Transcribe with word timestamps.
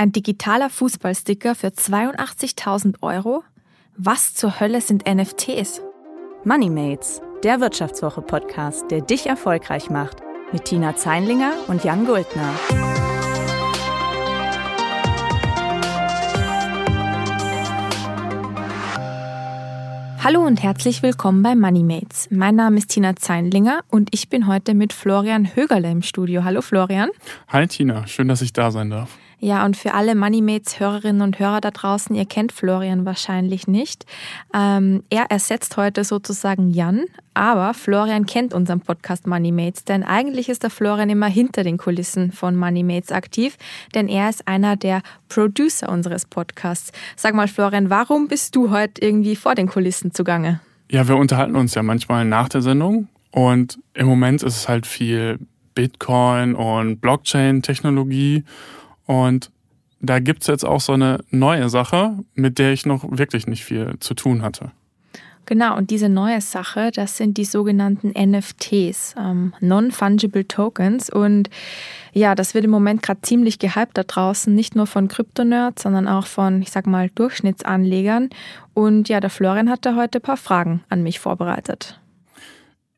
Ein 0.00 0.12
digitaler 0.12 0.70
Fußballsticker 0.70 1.56
für 1.56 1.70
82.000 1.70 3.02
Euro? 3.02 3.42
Was 3.96 4.32
zur 4.32 4.60
Hölle 4.60 4.80
sind 4.80 5.12
NFTs? 5.12 5.82
Moneymates, 6.44 7.20
der 7.42 7.60
Wirtschaftswoche-Podcast, 7.60 8.92
der 8.92 9.00
dich 9.00 9.26
erfolgreich 9.26 9.90
macht. 9.90 10.18
Mit 10.52 10.66
Tina 10.66 10.94
Zeinlinger 10.94 11.50
und 11.66 11.82
Jan 11.82 12.06
Guldner. 12.06 12.54
Hallo 20.22 20.46
und 20.46 20.62
herzlich 20.62 21.02
willkommen 21.02 21.42
bei 21.42 21.56
Moneymates. 21.56 22.28
Mein 22.30 22.54
Name 22.54 22.78
ist 22.78 22.90
Tina 22.90 23.16
Zeinlinger 23.16 23.80
und 23.88 24.10
ich 24.14 24.28
bin 24.28 24.46
heute 24.46 24.74
mit 24.74 24.92
Florian 24.92 25.56
Högerle 25.56 25.90
im 25.90 26.02
Studio. 26.02 26.44
Hallo 26.44 26.62
Florian. 26.62 27.10
Hi 27.48 27.66
Tina, 27.66 28.06
schön, 28.06 28.28
dass 28.28 28.42
ich 28.42 28.52
da 28.52 28.70
sein 28.70 28.90
darf. 28.90 29.18
Ja, 29.40 29.64
und 29.64 29.76
für 29.76 29.94
alle 29.94 30.16
Moneymates-Hörerinnen 30.16 31.22
und 31.22 31.38
Hörer 31.38 31.60
da 31.60 31.70
draußen, 31.70 32.14
ihr 32.16 32.26
kennt 32.26 32.50
Florian 32.50 33.04
wahrscheinlich 33.04 33.68
nicht. 33.68 34.04
Ähm, 34.52 35.04
er 35.10 35.30
ersetzt 35.30 35.76
heute 35.76 36.02
sozusagen 36.02 36.70
Jan, 36.70 37.04
aber 37.34 37.72
Florian 37.72 38.26
kennt 38.26 38.52
unseren 38.52 38.80
Podcast 38.80 39.28
Moneymates, 39.28 39.84
denn 39.84 40.02
eigentlich 40.02 40.48
ist 40.48 40.64
der 40.64 40.70
Florian 40.70 41.08
immer 41.08 41.28
hinter 41.28 41.62
den 41.62 41.78
Kulissen 41.78 42.32
von 42.32 42.56
Moneymates 42.56 43.12
aktiv, 43.12 43.56
denn 43.94 44.08
er 44.08 44.28
ist 44.28 44.48
einer 44.48 44.74
der 44.74 45.02
Producer 45.28 45.88
unseres 45.88 46.26
Podcasts. 46.26 46.90
Sag 47.14 47.34
mal, 47.34 47.46
Florian, 47.46 47.90
warum 47.90 48.26
bist 48.26 48.56
du 48.56 48.70
heute 48.70 49.00
irgendwie 49.00 49.36
vor 49.36 49.54
den 49.54 49.68
Kulissen 49.68 50.12
zugange? 50.12 50.60
Ja, 50.90 51.06
wir 51.06 51.16
unterhalten 51.16 51.54
uns 51.54 51.74
ja 51.76 51.84
manchmal 51.84 52.24
nach 52.24 52.48
der 52.48 52.62
Sendung 52.62 53.06
und 53.30 53.78
im 53.94 54.08
Moment 54.08 54.42
ist 54.42 54.56
es 54.56 54.68
halt 54.68 54.84
viel 54.84 55.38
Bitcoin 55.76 56.56
und 56.56 57.00
Blockchain-Technologie 57.00 58.42
und 59.08 59.50
da 60.00 60.20
gibt 60.20 60.42
es 60.42 60.48
jetzt 60.48 60.64
auch 60.64 60.80
so 60.80 60.92
eine 60.92 61.24
neue 61.30 61.70
Sache, 61.70 62.18
mit 62.34 62.58
der 62.58 62.72
ich 62.72 62.86
noch 62.86 63.04
wirklich 63.10 63.46
nicht 63.46 63.64
viel 63.64 63.96
zu 64.00 64.14
tun 64.14 64.42
hatte. 64.42 64.70
Genau, 65.46 65.78
und 65.78 65.88
diese 65.88 66.10
neue 66.10 66.42
Sache, 66.42 66.90
das 66.94 67.16
sind 67.16 67.38
die 67.38 67.46
sogenannten 67.46 68.10
NFTs, 68.10 69.14
ähm, 69.18 69.54
Non-Fungible 69.60 70.46
Tokens. 70.46 71.08
Und 71.08 71.48
ja, 72.12 72.34
das 72.34 72.52
wird 72.52 72.66
im 72.66 72.70
Moment 72.70 73.02
gerade 73.02 73.22
ziemlich 73.22 73.58
gehypt 73.58 73.96
da 73.96 74.02
draußen, 74.02 74.54
nicht 74.54 74.76
nur 74.76 74.86
von 74.86 75.08
Kryptonerds, 75.08 75.84
sondern 75.84 76.06
auch 76.06 76.26
von, 76.26 76.60
ich 76.60 76.70
sag 76.70 76.86
mal, 76.86 77.08
Durchschnittsanlegern. 77.14 78.28
Und 78.74 79.08
ja, 79.08 79.20
der 79.20 79.30
Florian 79.30 79.70
hat 79.70 79.86
da 79.86 79.96
heute 79.96 80.18
ein 80.18 80.22
paar 80.22 80.36
Fragen 80.36 80.84
an 80.90 81.02
mich 81.02 81.18
vorbereitet. 81.18 81.98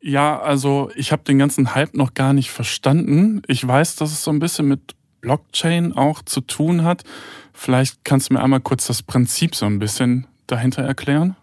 Ja, 0.00 0.40
also 0.40 0.90
ich 0.96 1.12
habe 1.12 1.22
den 1.22 1.38
ganzen 1.38 1.76
Hype 1.76 1.94
noch 1.94 2.14
gar 2.14 2.32
nicht 2.32 2.50
verstanden. 2.50 3.42
Ich 3.46 3.64
weiß, 3.64 3.94
dass 3.94 4.10
es 4.10 4.24
so 4.24 4.32
ein 4.32 4.40
bisschen 4.40 4.66
mit 4.66 4.96
Blockchain 5.20 5.96
auch 5.96 6.22
zu 6.22 6.40
tun 6.40 6.84
hat. 6.84 7.04
Vielleicht 7.52 8.04
kannst 8.04 8.30
du 8.30 8.34
mir 8.34 8.42
einmal 8.42 8.60
kurz 8.60 8.86
das 8.86 9.02
Prinzip 9.02 9.54
so 9.54 9.66
ein 9.66 9.78
bisschen 9.78 10.26
dahinter 10.46 10.82
erklären? 10.82 11.36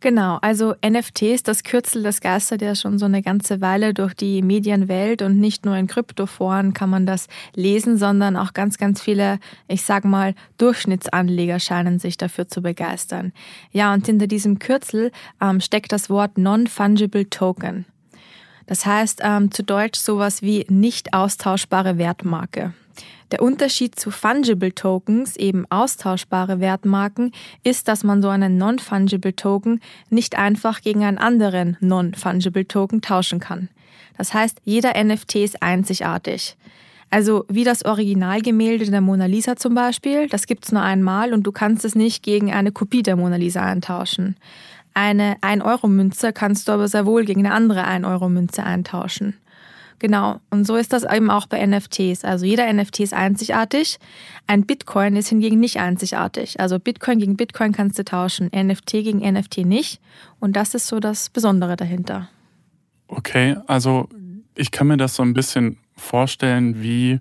Genau, 0.00 0.38
also 0.42 0.74
NFTs, 0.86 1.42
das 1.42 1.64
Kürzel, 1.64 2.02
das 2.02 2.20
geistert 2.20 2.60
ja 2.60 2.74
schon 2.74 2.98
so 2.98 3.06
eine 3.06 3.22
ganze 3.22 3.62
Weile 3.62 3.94
durch 3.94 4.12
die 4.12 4.42
Medienwelt 4.42 5.22
und 5.22 5.40
nicht 5.40 5.64
nur 5.64 5.74
in 5.74 5.86
Kryptoforen 5.86 6.74
kann 6.74 6.90
man 6.90 7.06
das 7.06 7.28
lesen, 7.54 7.96
sondern 7.96 8.36
auch 8.36 8.52
ganz, 8.52 8.76
ganz 8.76 9.00
viele, 9.00 9.38
ich 9.68 9.84
sag 9.84 10.04
mal, 10.04 10.34
Durchschnittsanleger 10.58 11.60
scheinen 11.60 11.98
sich 11.98 12.18
dafür 12.18 12.46
zu 12.46 12.60
begeistern. 12.60 13.32
Ja, 13.72 13.94
und 13.94 14.04
hinter 14.04 14.26
diesem 14.26 14.58
Kürzel 14.58 15.12
ähm, 15.40 15.60
steckt 15.60 15.92
das 15.92 16.10
Wort 16.10 16.36
Non-Fungible 16.36 17.30
Token. 17.30 17.86
Das 18.66 18.84
heißt 18.84 19.22
ähm, 19.24 19.50
zu 19.50 19.64
Deutsch 19.64 19.98
sowas 19.98 20.42
wie 20.42 20.66
nicht 20.68 21.14
austauschbare 21.14 21.96
Wertmarke. 21.96 22.74
Der 23.32 23.42
Unterschied 23.42 23.98
zu 23.98 24.10
Fungible 24.10 24.74
Tokens, 24.74 25.36
eben 25.36 25.66
austauschbare 25.70 26.60
Wertmarken, 26.60 27.32
ist, 27.64 27.88
dass 27.88 28.04
man 28.04 28.22
so 28.22 28.28
einen 28.28 28.56
Non-Fungible 28.56 29.34
Token 29.34 29.80
nicht 30.10 30.38
einfach 30.38 30.80
gegen 30.80 31.04
einen 31.04 31.18
anderen 31.18 31.76
Non-Fungible 31.80 32.68
Token 32.68 33.02
tauschen 33.02 33.40
kann. 33.40 33.68
Das 34.16 34.32
heißt, 34.32 34.60
jeder 34.64 35.02
NFT 35.02 35.36
ist 35.36 35.62
einzigartig. 35.62 36.56
Also 37.10 37.44
wie 37.48 37.64
das 37.64 37.84
Originalgemälde 37.84 38.90
der 38.90 39.00
Mona 39.00 39.26
Lisa 39.26 39.56
zum 39.56 39.74
Beispiel, 39.74 40.28
das 40.28 40.46
gibt's 40.46 40.72
nur 40.72 40.82
einmal 40.82 41.32
und 41.32 41.44
du 41.44 41.52
kannst 41.52 41.84
es 41.84 41.94
nicht 41.94 42.22
gegen 42.22 42.52
eine 42.52 42.72
Kopie 42.72 43.02
der 43.02 43.16
Mona 43.16 43.36
Lisa 43.36 43.62
eintauschen. 43.62 44.36
Eine 44.94 45.36
1-Euro-Münze 45.42 46.32
kannst 46.32 46.68
du 46.68 46.72
aber 46.72 46.88
sehr 46.88 47.06
wohl 47.06 47.24
gegen 47.24 47.44
eine 47.44 47.54
andere 47.54 47.86
1-Euro-Münze 47.86 48.64
eintauschen. 48.64 49.34
Genau. 49.98 50.40
Und 50.50 50.66
so 50.66 50.76
ist 50.76 50.92
das 50.92 51.04
eben 51.04 51.30
auch 51.30 51.46
bei 51.46 51.64
NFTs. 51.64 52.24
Also 52.24 52.44
jeder 52.44 52.70
NFT 52.72 53.00
ist 53.00 53.14
einzigartig. 53.14 53.98
Ein 54.46 54.66
Bitcoin 54.66 55.16
ist 55.16 55.28
hingegen 55.28 55.58
nicht 55.58 55.78
einzigartig. 55.78 56.60
Also 56.60 56.78
Bitcoin 56.78 57.18
gegen 57.18 57.36
Bitcoin 57.36 57.72
kannst 57.72 57.98
du 57.98 58.04
tauschen, 58.04 58.50
NFT 58.54 58.92
gegen 58.92 59.18
NFT 59.18 59.58
nicht. 59.58 60.00
Und 60.38 60.54
das 60.54 60.74
ist 60.74 60.86
so 60.86 61.00
das 61.00 61.30
Besondere 61.30 61.76
dahinter. 61.76 62.28
Okay, 63.08 63.56
also 63.66 64.08
ich 64.54 64.70
kann 64.70 64.88
mir 64.88 64.96
das 64.96 65.14
so 65.14 65.22
ein 65.22 65.34
bisschen 65.34 65.78
vorstellen 65.96 66.82
wie 66.82 67.20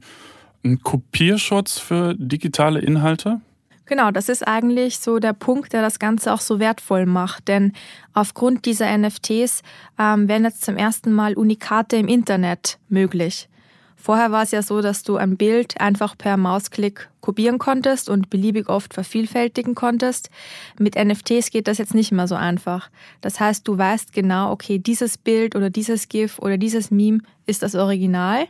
ein 0.63 0.81
Kopierschutz 0.81 1.77
für 1.77 2.15
digitale 2.15 2.79
Inhalte. 2.79 3.39
Genau, 3.87 4.09
das 4.09 4.29
ist 4.29 4.47
eigentlich 4.47 4.99
so 4.99 5.19
der 5.19 5.33
Punkt, 5.33 5.73
der 5.73 5.81
das 5.81 5.99
Ganze 5.99 6.33
auch 6.33 6.41
so 6.41 6.59
wertvoll 6.59 7.05
macht. 7.05 7.47
Denn 7.47 7.73
aufgrund 8.13 8.65
dieser 8.65 8.97
NFTs 8.97 9.61
ähm, 9.99 10.27
werden 10.27 10.45
jetzt 10.45 10.63
zum 10.63 10.75
ersten 10.75 11.13
Mal 11.13 11.35
Unikate 11.35 11.97
im 11.97 12.07
Internet 12.07 12.79
möglich. 12.89 13.47
Vorher 13.95 14.31
war 14.31 14.43
es 14.43 14.51
ja 14.51 14.61
so, 14.61 14.81
dass 14.81 15.01
du 15.01 15.17
ein 15.17 15.35
Bild 15.35 15.81
einfach 15.81 16.15
per 16.15 16.37
Mausklick 16.37 17.09
kopieren 17.21 17.57
konntest 17.57 18.07
und 18.07 18.29
beliebig 18.29 18.69
oft 18.69 18.93
vervielfältigen 18.93 19.73
konntest. 19.73 20.29
Mit 20.77 20.95
NFTs 20.95 21.49
geht 21.49 21.67
das 21.67 21.79
jetzt 21.79 21.95
nicht 21.95 22.11
mehr 22.11 22.27
so 22.27 22.35
einfach. 22.35 22.91
Das 23.21 23.39
heißt, 23.39 23.67
du 23.67 23.77
weißt 23.77 24.13
genau, 24.13 24.51
okay, 24.51 24.77
dieses 24.77 25.17
Bild 25.17 25.55
oder 25.55 25.71
dieses 25.71 26.07
GIF 26.07 26.37
oder 26.37 26.59
dieses 26.59 26.91
Meme 26.91 27.21
ist 27.47 27.63
das 27.63 27.73
Original. 27.73 28.47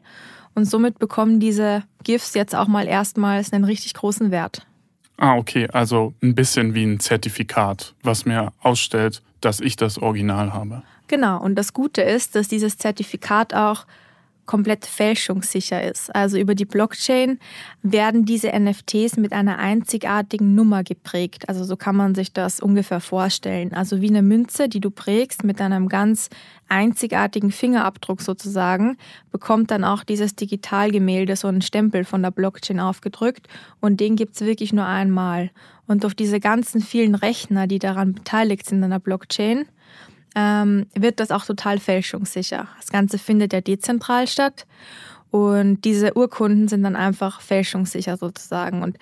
Und 0.56 0.66
somit 0.66 1.00
bekommen 1.00 1.40
diese 1.40 1.84
GIFs 2.04 2.34
jetzt 2.34 2.56
auch 2.56 2.68
mal 2.68 2.88
erstmals 2.88 3.54
einen 3.54 3.64
richtig 3.64 3.94
großen 3.94 4.32
Wert. 4.32 4.66
Ah, 5.18 5.38
okay, 5.38 5.68
also 5.72 6.14
ein 6.22 6.36
bisschen 6.36 6.74
wie 6.74 6.84
ein 6.84 7.00
Zertifikat, 7.00 7.94
was 8.04 8.26
mir 8.26 8.52
ausstellt, 8.62 9.22
dass 9.42 9.60
ich 9.60 9.76
das 9.76 9.98
Original 9.98 10.54
habe. 10.54 10.84
Genau, 11.08 11.42
und 11.42 11.56
das 11.56 11.74
Gute 11.74 12.02
ist, 12.02 12.36
dass 12.36 12.48
dieses 12.48 12.78
Zertifikat 12.78 13.54
auch 13.54 13.86
komplett 14.46 14.86
fälschungssicher 14.86 15.84
ist. 15.84 16.14
Also 16.16 16.38
über 16.38 16.56
die 16.56 16.66
Blockchain 16.66 17.40
werden 17.82 18.26
diese 18.26 18.50
NFTs 18.50 19.18
mit 19.18 19.34
einer 19.34 19.58
einzigartigen 19.58 20.56
Nummer 20.56 20.84
geprägt. 20.84 21.50
Also 21.50 21.64
so 21.64 21.76
kann 21.76 21.96
man 21.96 22.16
sich 22.16 22.34
das 22.34 22.60
ungefähr 22.60 23.00
vorstellen. 23.00 23.74
Also 23.74 24.02
wie 24.02 24.10
eine 24.10 24.22
Münze, 24.22 24.70
die 24.70 24.80
du 24.80 24.92
prägst 24.92 25.44
mit 25.44 25.62
einem 25.62 25.90
ganz 25.90 26.30
einzigartigen 26.68 27.52
Fingerabdruck 27.52 28.22
sozusagen, 28.22 28.98
bekommt 29.32 29.72
dann 29.72 29.84
auch 29.84 30.04
dieses 30.04 30.36
Digitalgemälde 30.36 31.36
so 31.36 31.48
einen 31.48 31.62
Stempel 31.62 32.06
von 32.06 32.22
der 32.22 32.32
Blockchain 32.32 32.80
aufgedrückt 32.80 33.48
und 33.80 34.00
den 34.00 34.16
gibt's 34.16 34.42
wirklich 34.42 34.74
nur 34.74 34.86
einmal. 34.86 35.52
Und 35.88 36.04
durch 36.04 36.16
diese 36.16 36.40
ganzen 36.40 36.82
vielen 36.82 37.16
Rechner, 37.16 37.68
die 37.68 37.80
daran 37.80 38.14
beteiligt 38.14 38.66
sind 38.66 38.84
an 38.84 38.90
der 38.90 39.00
Blockchain, 39.00 39.66
ähm, 40.36 40.88
wird 40.94 41.20
das 41.20 41.32
auch 41.32 41.46
total 41.46 41.80
fälschungssicher. 41.80 42.68
Das 42.78 42.90
Ganze 42.90 43.18
findet 43.18 43.54
ja 43.54 43.62
dezentral 43.62 44.28
statt 44.28 44.66
und 45.32 45.84
diese 45.86 46.16
Urkunden 46.16 46.68
sind 46.68 46.84
dann 46.84 46.96
einfach 46.96 47.42
fälschungssicher 47.42 48.18
sozusagen. 48.18 48.84
Und 48.84 48.98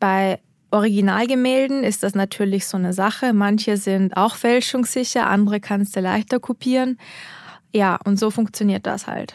bei 0.00 0.40
Originalgemälden 0.70 1.84
ist 1.84 2.02
das 2.02 2.14
natürlich 2.14 2.66
so 2.66 2.76
eine 2.76 2.92
Sache. 2.92 3.32
Manche 3.32 3.76
sind 3.76 4.16
auch 4.16 4.34
fälschungssicher, 4.34 5.26
andere 5.28 5.60
kannst 5.60 5.96
du 5.96 6.00
leichter 6.00 6.40
kopieren. 6.40 6.98
Ja, 7.72 7.98
und 8.04 8.18
so 8.18 8.30
funktioniert 8.30 8.86
das 8.86 9.06
halt. 9.06 9.34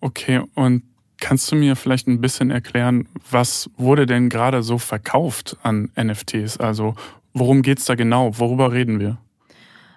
Okay, 0.00 0.42
und 0.54 0.82
kannst 1.20 1.50
du 1.50 1.56
mir 1.56 1.76
vielleicht 1.76 2.06
ein 2.06 2.20
bisschen 2.20 2.50
erklären, 2.50 3.08
was 3.30 3.70
wurde 3.76 4.06
denn 4.06 4.28
gerade 4.28 4.62
so 4.62 4.78
verkauft 4.78 5.56
an 5.62 5.90
NFTs? 5.96 6.58
Also 6.58 6.94
worum 7.32 7.62
geht 7.62 7.78
es 7.78 7.86
da 7.86 7.94
genau? 7.94 8.38
Worüber 8.38 8.72
reden 8.72 9.00
wir? 9.00 9.18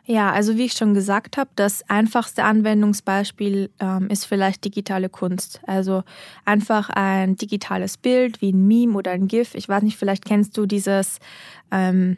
Ja, 0.05 0.31
also 0.31 0.57
wie 0.57 0.65
ich 0.65 0.73
schon 0.73 0.93
gesagt 0.93 1.37
habe, 1.37 1.51
das 1.55 1.87
einfachste 1.89 2.43
Anwendungsbeispiel 2.43 3.69
ähm, 3.79 4.07
ist 4.09 4.25
vielleicht 4.25 4.65
digitale 4.65 5.09
Kunst. 5.09 5.61
Also 5.67 6.03
einfach 6.43 6.89
ein 6.89 7.35
digitales 7.35 7.97
Bild 7.97 8.41
wie 8.41 8.51
ein 8.51 8.67
Meme 8.67 8.97
oder 8.97 9.11
ein 9.11 9.27
GIF. 9.27 9.53
Ich 9.53 9.69
weiß 9.69 9.83
nicht, 9.83 9.97
vielleicht 9.97 10.25
kennst 10.25 10.57
du 10.57 10.65
dieses 10.65 11.19
ähm, 11.71 12.17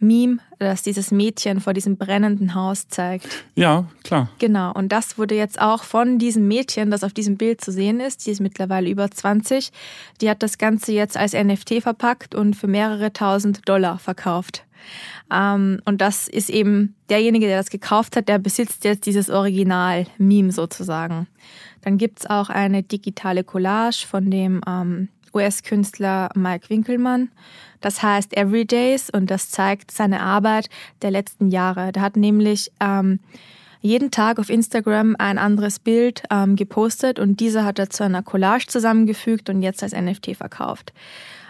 Meme, 0.00 0.38
das 0.58 0.82
dieses 0.82 1.10
Mädchen 1.10 1.60
vor 1.60 1.72
diesem 1.72 1.96
brennenden 1.96 2.54
Haus 2.54 2.88
zeigt. 2.88 3.44
Ja, 3.54 3.86
klar. 4.02 4.28
Genau, 4.38 4.72
und 4.72 4.90
das 4.90 5.18
wurde 5.18 5.34
jetzt 5.34 5.60
auch 5.60 5.84
von 5.84 6.18
diesem 6.18 6.46
Mädchen, 6.48 6.90
das 6.90 7.04
auf 7.04 7.12
diesem 7.12 7.36
Bild 7.36 7.60
zu 7.60 7.72
sehen 7.72 8.00
ist, 8.00 8.26
die 8.26 8.30
ist 8.30 8.40
mittlerweile 8.40 8.88
über 8.88 9.10
20, 9.10 9.72
die 10.20 10.28
hat 10.28 10.42
das 10.42 10.58
Ganze 10.58 10.92
jetzt 10.92 11.16
als 11.16 11.32
NFT 11.32 11.82
verpackt 11.82 12.34
und 12.34 12.54
für 12.54 12.66
mehrere 12.66 13.12
tausend 13.12 13.68
Dollar 13.68 13.98
verkauft. 13.98 14.64
Ähm, 15.32 15.80
und 15.84 16.00
das 16.00 16.28
ist 16.28 16.50
eben 16.50 16.94
derjenige, 17.08 17.46
der 17.46 17.58
das 17.58 17.70
gekauft 17.70 18.16
hat, 18.16 18.28
der 18.28 18.38
besitzt 18.38 18.84
jetzt 18.84 19.06
dieses 19.06 19.30
Original-Meme 19.30 20.52
sozusagen. 20.52 21.26
Dann 21.82 21.98
gibt's 21.98 22.26
auch 22.26 22.48
eine 22.48 22.82
digitale 22.82 23.44
Collage 23.44 24.06
von 24.06 24.30
dem 24.30 24.60
ähm, 24.66 25.08
US-Künstler 25.34 26.30
Mike 26.34 26.70
Winkelmann. 26.70 27.30
Das 27.80 28.02
heißt 28.02 28.36
Everydays 28.36 29.10
und 29.10 29.30
das 29.30 29.50
zeigt 29.50 29.90
seine 29.90 30.20
Arbeit 30.20 30.70
der 31.02 31.10
letzten 31.10 31.48
Jahre. 31.48 31.92
Der 31.92 32.02
hat 32.02 32.16
nämlich 32.16 32.72
ähm, 32.80 33.20
jeden 33.80 34.10
Tag 34.10 34.38
auf 34.38 34.48
Instagram 34.48 35.16
ein 35.18 35.36
anderes 35.36 35.78
Bild 35.78 36.22
ähm, 36.30 36.56
gepostet 36.56 37.18
und 37.18 37.40
diese 37.40 37.64
hat 37.64 37.78
er 37.78 37.90
zu 37.90 38.04
einer 38.04 38.22
Collage 38.22 38.66
zusammengefügt 38.66 39.50
und 39.50 39.60
jetzt 39.60 39.82
als 39.82 39.92
NFT 39.92 40.36
verkauft. 40.36 40.94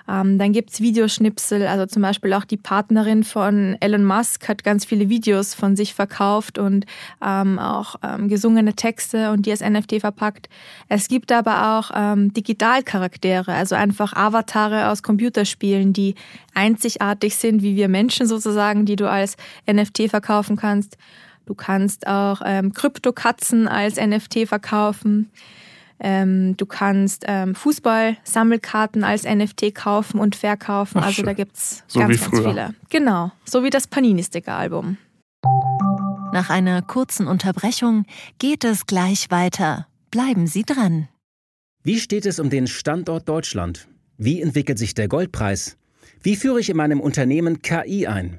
Ähm, 0.08 0.38
dann 0.38 0.52
gibt's 0.52 0.80
Videoschnipsel, 0.80 1.66
also 1.66 1.86
zum 1.86 2.02
Beispiel 2.02 2.32
auch 2.34 2.44
die 2.44 2.56
Partnerin 2.56 3.24
von 3.24 3.76
Elon 3.80 4.04
Musk 4.04 4.48
hat 4.48 4.62
ganz 4.62 4.84
viele 4.84 5.08
Videos 5.08 5.54
von 5.54 5.76
sich 5.76 5.94
verkauft 5.94 6.58
und 6.58 6.84
ähm, 7.24 7.58
auch 7.58 7.96
ähm, 8.02 8.28
gesungene 8.28 8.74
Texte 8.74 9.30
und 9.30 9.46
die 9.46 9.50
als 9.50 9.62
NFT 9.62 10.00
verpackt. 10.00 10.48
Es 10.88 11.08
gibt 11.08 11.32
aber 11.32 11.78
auch 11.78 11.90
ähm, 11.94 12.32
Digitalcharaktere, 12.34 13.52
also 13.52 13.74
einfach 13.74 14.12
Avatare 14.12 14.90
aus 14.90 15.02
Computerspielen, 15.02 15.92
die 15.92 16.14
einzigartig 16.52 17.36
sind, 17.36 17.62
wie 17.62 17.76
wir 17.76 17.88
Menschen 17.88 18.26
sozusagen, 18.26 18.84
die 18.84 18.96
du 18.96 19.08
als 19.08 19.36
NFT 19.70 20.10
verkaufen 20.10 20.56
kannst. 20.56 20.98
Du 21.46 21.54
kannst 21.54 22.06
auch 22.06 22.40
ähm, 22.44 22.72
Kryptokatzen 22.72 23.68
als 23.68 23.96
NFT 23.96 24.46
verkaufen. 24.46 25.30
Ähm, 26.00 26.56
du 26.56 26.66
kannst 26.66 27.24
ähm, 27.26 27.54
Fußball-Sammelkarten 27.54 29.04
als 29.04 29.24
NFT 29.24 29.74
kaufen 29.74 30.18
und 30.18 30.36
verkaufen. 30.36 30.98
Ach, 30.98 31.06
also 31.06 31.16
schön. 31.16 31.26
da 31.26 31.32
gibt 31.32 31.56
es 31.56 31.84
so 31.86 32.00
ganz, 32.00 32.20
ganz 32.20 32.44
viele. 32.44 32.74
Genau, 32.90 33.30
so 33.44 33.62
wie 33.62 33.70
das 33.70 33.86
Panini-Sticker-Album. 33.86 34.98
Nach 36.32 36.50
einer 36.50 36.82
kurzen 36.82 37.28
Unterbrechung 37.28 38.06
geht 38.38 38.64
es 38.64 38.86
gleich 38.86 39.30
weiter. 39.30 39.86
Bleiben 40.10 40.46
Sie 40.46 40.64
dran. 40.64 41.08
Wie 41.82 42.00
steht 42.00 42.26
es 42.26 42.40
um 42.40 42.50
den 42.50 42.66
Standort 42.66 43.28
Deutschland? 43.28 43.86
Wie 44.16 44.42
entwickelt 44.42 44.78
sich 44.78 44.94
der 44.94 45.06
Goldpreis? 45.06 45.76
Wie 46.22 46.36
führe 46.36 46.58
ich 46.58 46.70
in 46.70 46.76
meinem 46.76 47.00
Unternehmen 47.00 47.62
KI 47.62 48.06
ein? 48.06 48.38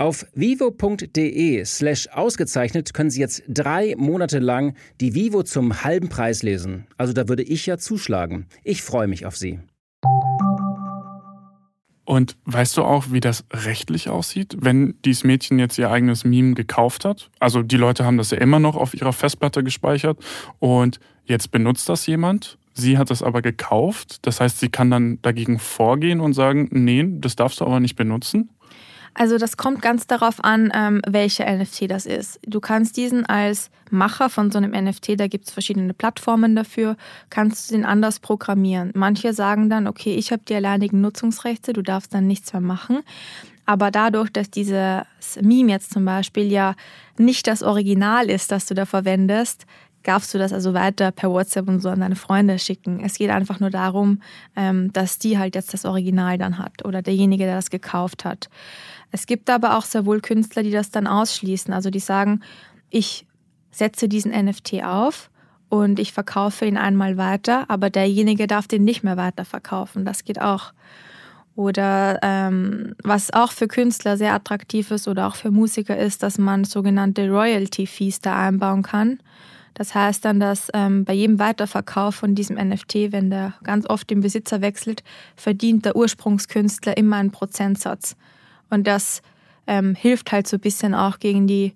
Auf 0.00 0.26
vivo.de 0.32 1.64
slash 1.64 2.06
ausgezeichnet 2.12 2.94
können 2.94 3.10
Sie 3.10 3.18
jetzt 3.18 3.42
drei 3.48 3.96
Monate 3.98 4.38
lang 4.38 4.76
die 5.00 5.16
Vivo 5.16 5.42
zum 5.42 5.82
halben 5.82 6.08
Preis 6.08 6.44
lesen. 6.44 6.86
Also 6.96 7.12
da 7.12 7.28
würde 7.28 7.42
ich 7.42 7.66
ja 7.66 7.78
zuschlagen. 7.78 8.46
Ich 8.62 8.82
freue 8.82 9.08
mich 9.08 9.26
auf 9.26 9.36
Sie. 9.36 9.58
Und 12.04 12.36
weißt 12.44 12.76
du 12.76 12.84
auch, 12.84 13.06
wie 13.10 13.18
das 13.18 13.44
rechtlich 13.52 14.08
aussieht, 14.08 14.56
wenn 14.60 14.94
dieses 15.04 15.24
Mädchen 15.24 15.58
jetzt 15.58 15.76
ihr 15.78 15.90
eigenes 15.90 16.24
Meme 16.24 16.54
gekauft 16.54 17.04
hat? 17.04 17.28
Also 17.40 17.64
die 17.64 17.76
Leute 17.76 18.04
haben 18.04 18.18
das 18.18 18.30
ja 18.30 18.38
immer 18.38 18.60
noch 18.60 18.76
auf 18.76 18.94
ihrer 18.94 19.12
Festplatte 19.12 19.64
gespeichert 19.64 20.16
und 20.60 21.00
jetzt 21.24 21.50
benutzt 21.50 21.88
das 21.88 22.06
jemand. 22.06 22.56
Sie 22.72 22.98
hat 22.98 23.10
das 23.10 23.24
aber 23.24 23.42
gekauft. 23.42 24.24
Das 24.24 24.40
heißt, 24.40 24.60
sie 24.60 24.68
kann 24.68 24.92
dann 24.92 25.20
dagegen 25.22 25.58
vorgehen 25.58 26.20
und 26.20 26.34
sagen, 26.34 26.68
nee, 26.70 27.04
das 27.04 27.34
darfst 27.34 27.60
du 27.60 27.64
aber 27.64 27.80
nicht 27.80 27.96
benutzen. 27.96 28.50
Also 29.14 29.38
das 29.38 29.56
kommt 29.56 29.82
ganz 29.82 30.06
darauf 30.06 30.42
an, 30.44 30.70
ähm, 30.74 31.00
welcher 31.06 31.44
NFT 31.50 31.90
das 31.90 32.06
ist. 32.06 32.38
Du 32.46 32.60
kannst 32.60 32.96
diesen 32.96 33.26
als 33.26 33.70
Macher 33.90 34.28
von 34.28 34.50
so 34.50 34.58
einem 34.58 34.72
NFT, 34.72 35.18
da 35.18 35.26
gibt 35.26 35.46
es 35.46 35.52
verschiedene 35.52 35.94
Plattformen 35.94 36.54
dafür, 36.54 36.96
kannst 37.30 37.70
du 37.70 37.74
den 37.74 37.84
anders 37.84 38.20
programmieren. 38.20 38.92
Manche 38.94 39.32
sagen 39.32 39.70
dann, 39.70 39.86
okay, 39.86 40.14
ich 40.14 40.30
habe 40.30 40.42
die 40.46 40.54
alleinigen 40.54 41.00
Nutzungsrechte, 41.00 41.72
du 41.72 41.82
darfst 41.82 42.14
dann 42.14 42.26
nichts 42.26 42.52
mehr 42.52 42.62
machen. 42.62 43.00
Aber 43.66 43.90
dadurch, 43.90 44.30
dass 44.30 44.50
dieses 44.50 45.04
Meme 45.42 45.72
jetzt 45.72 45.92
zum 45.92 46.04
Beispiel 46.04 46.50
ja 46.50 46.74
nicht 47.18 47.46
das 47.46 47.62
Original 47.62 48.30
ist, 48.30 48.50
das 48.50 48.64
du 48.64 48.74
da 48.74 48.86
verwendest, 48.86 49.66
darfst 50.02 50.32
du 50.32 50.38
das 50.38 50.52
also 50.52 50.74
weiter 50.74 51.10
per 51.10 51.30
WhatsApp 51.30 51.68
und 51.68 51.80
so 51.80 51.88
an 51.88 52.00
deine 52.00 52.16
Freunde 52.16 52.58
schicken. 52.58 53.00
Es 53.04 53.18
geht 53.18 53.30
einfach 53.30 53.60
nur 53.60 53.70
darum, 53.70 54.22
ähm, 54.56 54.92
dass 54.92 55.18
die 55.18 55.38
halt 55.38 55.54
jetzt 55.54 55.74
das 55.74 55.84
Original 55.84 56.38
dann 56.38 56.58
hat 56.58 56.84
oder 56.84 57.02
derjenige, 57.02 57.44
der 57.44 57.56
das 57.56 57.70
gekauft 57.70 58.24
hat. 58.24 58.48
Es 59.10 59.26
gibt 59.26 59.50
aber 59.50 59.76
auch 59.76 59.84
sehr 59.84 60.06
wohl 60.06 60.20
Künstler, 60.20 60.62
die 60.62 60.70
das 60.70 60.90
dann 60.90 61.06
ausschließen. 61.06 61.72
Also 61.72 61.90
die 61.90 62.00
sagen, 62.00 62.40
ich 62.90 63.26
setze 63.70 64.08
diesen 64.08 64.32
NFT 64.32 64.84
auf 64.84 65.30
und 65.68 65.98
ich 65.98 66.12
verkaufe 66.12 66.66
ihn 66.66 66.76
einmal 66.76 67.16
weiter, 67.16 67.66
aber 67.68 67.90
derjenige 67.90 68.46
darf 68.46 68.66
den 68.66 68.84
nicht 68.84 69.04
mehr 69.04 69.16
weiterverkaufen. 69.16 70.04
Das 70.04 70.24
geht 70.24 70.40
auch. 70.40 70.72
Oder 71.54 72.20
ähm, 72.22 72.94
was 73.02 73.32
auch 73.32 73.50
für 73.50 73.66
Künstler 73.66 74.16
sehr 74.16 74.32
attraktiv 74.32 74.92
ist 74.92 75.08
oder 75.08 75.26
auch 75.26 75.34
für 75.34 75.50
Musiker 75.50 75.96
ist, 75.96 76.22
dass 76.22 76.38
man 76.38 76.64
sogenannte 76.64 77.28
Royalty-Fees 77.28 78.20
da 78.20 78.38
einbauen 78.38 78.82
kann. 78.82 79.18
Das 79.78 79.94
heißt 79.94 80.24
dann, 80.24 80.40
dass 80.40 80.68
ähm, 80.74 81.04
bei 81.04 81.12
jedem 81.12 81.38
Weiterverkauf 81.38 82.16
von 82.16 82.34
diesem 82.34 82.56
NFT, 82.56 83.12
wenn 83.12 83.30
der 83.30 83.54
ganz 83.62 83.88
oft 83.88 84.10
den 84.10 84.20
Besitzer 84.20 84.60
wechselt, 84.60 85.04
verdient 85.36 85.84
der 85.84 85.94
Ursprungskünstler 85.94 86.96
immer 86.96 87.16
einen 87.16 87.30
Prozentsatz. 87.30 88.16
Und 88.70 88.88
das 88.88 89.22
ähm, 89.68 89.94
hilft 89.94 90.32
halt 90.32 90.48
so 90.48 90.56
ein 90.56 90.60
bisschen 90.60 90.94
auch 90.94 91.20
gegen 91.20 91.46
die 91.46 91.74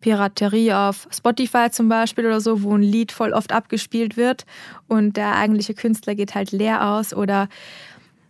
Piraterie 0.00 0.72
auf 0.72 1.06
Spotify 1.10 1.70
zum 1.70 1.88
Beispiel 1.88 2.26
oder 2.26 2.40
so, 2.40 2.62
wo 2.62 2.74
ein 2.74 2.82
Lied 2.82 3.12
voll 3.12 3.32
oft 3.32 3.52
abgespielt 3.52 4.16
wird 4.16 4.44
und 4.86 5.16
der 5.16 5.36
eigentliche 5.36 5.72
Künstler 5.72 6.14
geht 6.14 6.34
halt 6.34 6.52
leer 6.52 6.90
aus 6.90 7.14
oder 7.14 7.48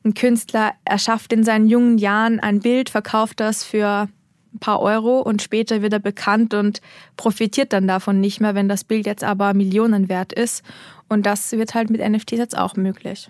ein 0.05 0.15
Künstler 0.15 0.73
erschafft 0.85 1.33
in 1.33 1.43
seinen 1.43 1.67
jungen 1.67 1.99
Jahren 1.99 2.39
ein 2.39 2.61
Bild, 2.61 2.91
verkauft 2.91 3.41
das 3.41 3.65
für 3.65 4.09
ein 4.55 4.59
paar 4.61 4.81
Euro 4.81 5.21
und 5.21 5.43
später 5.43 5.83
wird 5.83 5.93
er 5.93 5.99
bekannt 5.99 6.55
und 6.55 6.81
profitiert 7.17 7.73
dann 7.73 7.87
davon 7.89 8.21
nicht 8.21 8.41
mehr, 8.41 8.55
wenn 8.55 8.69
das 8.69 8.85
Bild 8.85 9.07
jetzt 9.07 9.25
aber 9.25 9.55
Millionen 9.55 10.09
wert 10.09 10.33
ist. 10.33 10.63
Und 11.09 11.27
das 11.27 11.53
wird 11.53 11.75
halt 11.75 11.91
mit 11.91 12.01
NFTs 12.01 12.39
jetzt 12.39 12.57
auch 12.57 12.77
möglich. 12.77 13.29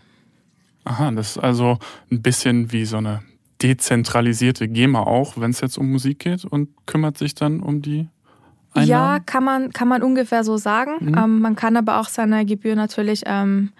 Aha, 0.84 1.10
das 1.12 1.36
ist 1.36 1.38
also 1.38 1.78
ein 2.10 2.22
bisschen 2.22 2.72
wie 2.72 2.84
so 2.84 2.98
eine 2.98 3.22
dezentralisierte 3.62 4.68
GEMA 4.68 5.00
auch, 5.00 5.38
wenn 5.38 5.50
es 5.50 5.60
jetzt 5.60 5.78
um 5.78 5.90
Musik 5.90 6.18
geht 6.20 6.44
und 6.44 6.68
kümmert 6.86 7.16
sich 7.16 7.34
dann 7.34 7.60
um 7.60 7.80
die 7.80 8.08
Einnahmen? 8.74 8.88
Ja, 8.88 9.20
kann 9.20 9.44
man, 9.44 9.72
kann 9.72 9.88
man 9.88 10.02
ungefähr 10.02 10.44
so 10.44 10.56
sagen. 10.56 10.96
Mhm. 11.00 11.16
Ähm, 11.16 11.40
man 11.40 11.56
kann 11.56 11.76
aber 11.76 12.00
auch 12.00 12.08
seine 12.08 12.44
Gebühr 12.44 12.76
natürlich 12.76 13.22
ähm, 13.26 13.72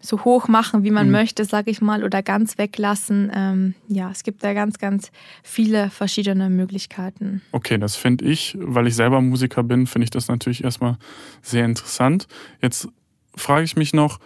so 0.00 0.24
hoch 0.24 0.48
machen, 0.48 0.82
wie 0.82 0.90
man 0.90 1.06
mhm. 1.06 1.12
möchte, 1.12 1.44
sag 1.44 1.68
ich 1.68 1.80
mal, 1.80 2.02
oder 2.02 2.22
ganz 2.22 2.58
weglassen. 2.58 3.30
Ähm, 3.34 3.74
ja, 3.88 4.10
es 4.10 4.22
gibt 4.22 4.42
da 4.42 4.54
ganz, 4.54 4.78
ganz 4.78 5.12
viele 5.42 5.90
verschiedene 5.90 6.48
Möglichkeiten. 6.50 7.42
Okay, 7.52 7.78
das 7.78 7.96
finde 7.96 8.24
ich, 8.24 8.56
weil 8.58 8.86
ich 8.86 8.94
selber 8.94 9.20
Musiker 9.20 9.62
bin, 9.62 9.86
finde 9.86 10.04
ich 10.04 10.10
das 10.10 10.28
natürlich 10.28 10.64
erstmal 10.64 10.96
sehr 11.42 11.64
interessant. 11.64 12.26
Jetzt 12.62 12.88
frage 13.36 13.64
ich 13.64 13.76
mich 13.76 13.92
noch, 13.92 14.18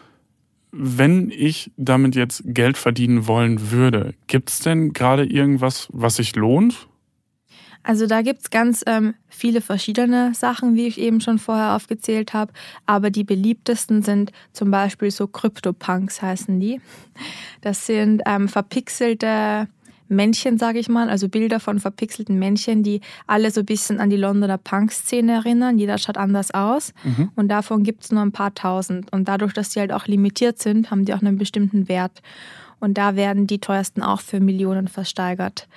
wenn 0.71 1.31
ich 1.31 1.71
damit 1.76 2.16
jetzt 2.16 2.43
Geld 2.47 2.76
verdienen 2.76 3.26
wollen 3.26 3.71
würde, 3.71 4.14
gibt 4.26 4.50
es 4.50 4.59
denn 4.61 4.93
gerade 4.93 5.25
irgendwas, 5.25 5.88
was 5.93 6.16
sich 6.16 6.35
lohnt? 6.35 6.88
Also 7.84 8.06
da 8.06 8.22
gibt 8.22 8.40
es 8.40 8.50
ganz 8.50 8.82
ähm, 8.86 9.14
viele 9.28 9.60
verschiedene 9.60 10.34
Sachen, 10.34 10.74
wie 10.74 10.86
ich 10.86 10.98
eben 10.98 11.20
schon 11.20 11.38
vorher 11.38 11.76
aufgezählt 11.76 12.32
habe. 12.32 12.52
Aber 12.86 13.10
die 13.10 13.24
beliebtesten 13.24 14.02
sind 14.02 14.32
zum 14.52 14.70
Beispiel 14.70 15.10
so 15.10 15.26
Crypto-Punks 15.26 16.22
heißen 16.22 16.58
die. 16.58 16.80
Das 17.60 17.86
sind 17.86 18.22
ähm, 18.26 18.48
verpixelte 18.48 19.68
Männchen, 20.08 20.58
sage 20.58 20.78
ich 20.78 20.88
mal, 20.88 21.08
also 21.08 21.28
Bilder 21.28 21.60
von 21.60 21.78
verpixelten 21.78 22.38
Männchen, 22.38 22.82
die 22.82 23.00
alle 23.26 23.50
so 23.50 23.60
ein 23.60 23.66
bisschen 23.66 24.00
an 24.00 24.10
die 24.10 24.16
Londoner 24.16 24.58
Punk-Szene 24.58 25.32
erinnern. 25.32 25.78
Jeder 25.78 25.98
schaut 25.98 26.16
anders 26.16 26.52
aus 26.52 26.92
mhm. 27.04 27.30
und 27.36 27.48
davon 27.48 27.84
gibt 27.84 28.04
es 28.04 28.12
nur 28.12 28.22
ein 28.22 28.32
paar 28.32 28.54
tausend. 28.54 29.12
Und 29.12 29.28
dadurch, 29.28 29.52
dass 29.52 29.70
die 29.70 29.80
halt 29.80 29.92
auch 29.92 30.06
limitiert 30.06 30.58
sind, 30.58 30.90
haben 30.90 31.04
die 31.04 31.14
auch 31.14 31.22
einen 31.22 31.38
bestimmten 31.38 31.88
Wert. 31.88 32.22
Und 32.80 32.98
da 32.98 33.16
werden 33.16 33.46
die 33.46 33.60
teuersten 33.60 34.02
auch 34.02 34.20
für 34.20 34.40
Millionen 34.40 34.88
versteigert. 34.88 35.68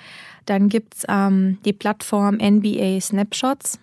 Dann 0.48 0.70
gibt 0.70 0.96
es 0.96 1.06
ähm, 1.08 1.60
die 1.66 1.74
Plattform 1.74 2.36
NBA 2.36 3.00
Snapshots. 3.02 3.80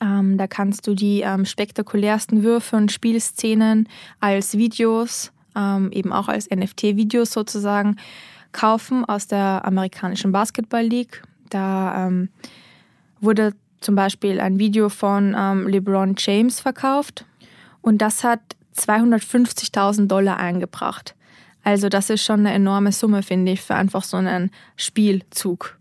Ähm, 0.00 0.38
da 0.38 0.46
kannst 0.46 0.86
du 0.86 0.94
die 0.94 1.20
ähm, 1.20 1.44
spektakulärsten 1.44 2.44
Würfe 2.44 2.76
und 2.76 2.92
Spielszenen 2.92 3.88
als 4.20 4.56
Videos, 4.56 5.32
ähm, 5.56 5.90
eben 5.92 6.12
auch 6.12 6.28
als 6.28 6.48
NFT-Videos 6.50 7.32
sozusagen, 7.32 7.96
kaufen 8.52 9.04
aus 9.04 9.26
der 9.26 9.64
amerikanischen 9.64 10.30
Basketball 10.30 10.84
League. 10.84 11.22
Da 11.50 12.06
ähm, 12.06 12.28
wurde 13.20 13.54
zum 13.80 13.96
Beispiel 13.96 14.40
ein 14.40 14.60
Video 14.60 14.88
von 14.88 15.34
ähm, 15.36 15.66
LeBron 15.66 16.14
James 16.16 16.60
verkauft 16.60 17.26
und 17.82 17.98
das 17.98 18.22
hat 18.22 18.40
250.000 18.76 20.06
Dollar 20.06 20.36
eingebracht. 20.36 21.16
Also 21.64 21.88
das 21.88 22.08
ist 22.08 22.24
schon 22.24 22.40
eine 22.40 22.52
enorme 22.52 22.92
Summe, 22.92 23.24
finde 23.24 23.52
ich, 23.52 23.60
für 23.60 23.74
einfach 23.74 24.04
so 24.04 24.16
einen 24.16 24.52
Spielzug. 24.76 25.77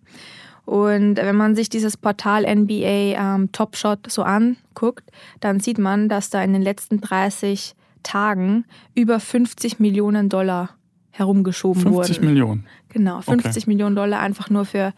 Und 0.67 1.15
wenn 1.15 1.37
man 1.37 1.55
sich 1.55 1.69
dieses 1.69 1.95
Portal 1.95 2.43
NBA 2.43 3.15
ähm, 3.15 3.53
Top 3.53 3.77
Shot 3.77 3.99
so 4.11 4.23
anguckt, 4.23 5.09
dann 5.39 5.61
sieht 5.61 5.77
man, 5.79 6.09
dass 6.09 6.29
da 6.29 6.43
in 6.43 6.51
den 6.51 6.61
letzten 6.61 6.99
30 6.99 7.73
Tagen 8.03 8.65
über 8.93 9.21
50 9.21 9.79
Millionen 9.79 10.27
Dollar 10.27 10.71
herumgeschoben 11.11 11.83
50 11.83 11.95
wurden. 11.95 12.07
50 12.07 12.25
Millionen? 12.25 12.65
Genau, 12.89 13.21
50 13.21 13.49
okay. 13.49 13.63
Millionen 13.67 13.95
Dollar 13.95 14.19
einfach 14.19 14.49
nur 14.49 14.65
für 14.65 14.93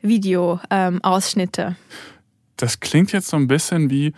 Videoausschnitte. 0.00 1.62
Ähm, 1.62 1.74
das 2.56 2.78
klingt 2.78 3.10
jetzt 3.10 3.30
so 3.30 3.36
ein 3.36 3.48
bisschen 3.48 3.90
wie 3.90 4.12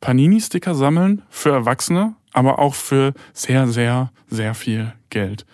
Panini-Sticker 0.00 0.74
sammeln 0.74 1.22
für 1.30 1.52
Erwachsene, 1.52 2.16
aber 2.32 2.58
auch 2.58 2.74
für 2.74 3.14
sehr, 3.32 3.68
sehr, 3.68 4.10
sehr 4.26 4.54
viel 4.54 4.94
Geld. 5.10 5.46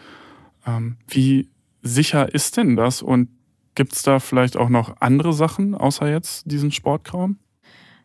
Ähm, 0.66 0.96
wie 1.06 1.50
sicher 1.82 2.32
ist 2.34 2.56
denn 2.56 2.76
das 2.76 3.02
und 3.02 3.28
gibt 3.74 3.94
es 3.94 4.02
da 4.02 4.18
vielleicht 4.18 4.56
auch 4.56 4.68
noch 4.68 4.96
andere 5.00 5.32
Sachen 5.32 5.74
außer 5.74 6.10
jetzt 6.10 6.50
diesen 6.50 6.72
Sportkram? 6.72 7.38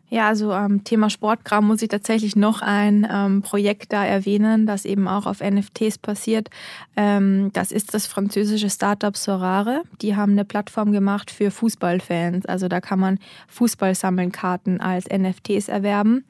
Ja, 0.08 0.28
also 0.28 0.52
am 0.52 0.74
ähm, 0.74 0.84
Thema 0.84 1.10
Sportkram 1.10 1.66
muss 1.66 1.82
ich 1.82 1.88
tatsächlich 1.88 2.36
noch 2.36 2.62
ein 2.62 3.06
ähm, 3.10 3.42
Projekt 3.42 3.92
da 3.92 4.04
erwähnen, 4.04 4.64
das 4.64 4.84
eben 4.84 5.08
auch 5.08 5.26
auf 5.26 5.40
NFTs 5.40 5.98
passiert. 5.98 6.48
Ähm, 6.96 7.50
das 7.52 7.72
ist 7.72 7.92
das 7.92 8.06
französische 8.06 8.70
Startup 8.70 9.16
Sorare. 9.16 9.82
Die 10.02 10.14
haben 10.14 10.32
eine 10.32 10.44
Plattform 10.44 10.92
gemacht 10.92 11.32
für 11.32 11.50
Fußballfans. 11.50 12.46
Also 12.46 12.68
da 12.68 12.80
kann 12.80 13.00
man 13.00 13.18
Fußballsammelkarten 13.48 14.80
als 14.80 15.06
NFTs 15.08 15.68
erwerben. 15.68 16.24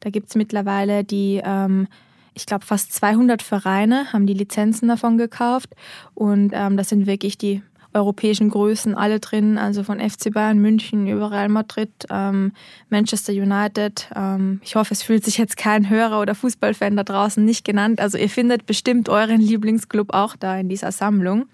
Da 0.00 0.10
gibt 0.10 0.30
es 0.30 0.34
mittlerweile 0.34 1.04
die 1.04 1.40
ähm, 1.44 1.86
ich 2.32 2.46
glaube, 2.46 2.64
fast 2.64 2.92
200 2.92 3.42
Vereine 3.42 4.12
haben 4.12 4.24
die 4.24 4.34
Lizenzen 4.34 4.88
davon 4.88 5.18
gekauft. 5.18 5.74
Und 6.14 6.52
ähm, 6.54 6.76
das 6.76 6.88
sind 6.88 7.06
wirklich 7.06 7.38
die 7.38 7.62
europäischen 7.92 8.50
Größen 8.50 8.94
alle 8.94 9.20
drin, 9.20 9.58
also 9.58 9.82
von 9.82 9.98
FC 10.00 10.32
Bayern 10.32 10.58
München 10.58 11.06
über 11.06 11.30
Real 11.30 11.48
Madrid, 11.48 11.90
ähm, 12.10 12.52
Manchester 12.88 13.32
United. 13.32 14.08
Ähm, 14.14 14.60
ich 14.62 14.76
hoffe, 14.76 14.94
es 14.94 15.02
fühlt 15.02 15.24
sich 15.24 15.38
jetzt 15.38 15.56
kein 15.56 15.90
Hörer 15.90 16.20
oder 16.20 16.34
Fußballfan 16.34 16.96
da 16.96 17.04
draußen 17.04 17.44
nicht 17.44 17.64
genannt. 17.64 18.00
Also 18.00 18.18
ihr 18.18 18.28
findet 18.28 18.66
bestimmt 18.66 19.08
euren 19.08 19.40
Lieblingsclub 19.40 20.12
auch 20.14 20.36
da 20.36 20.56
in 20.58 20.68
dieser 20.68 20.92
Sammlung. 20.92 21.46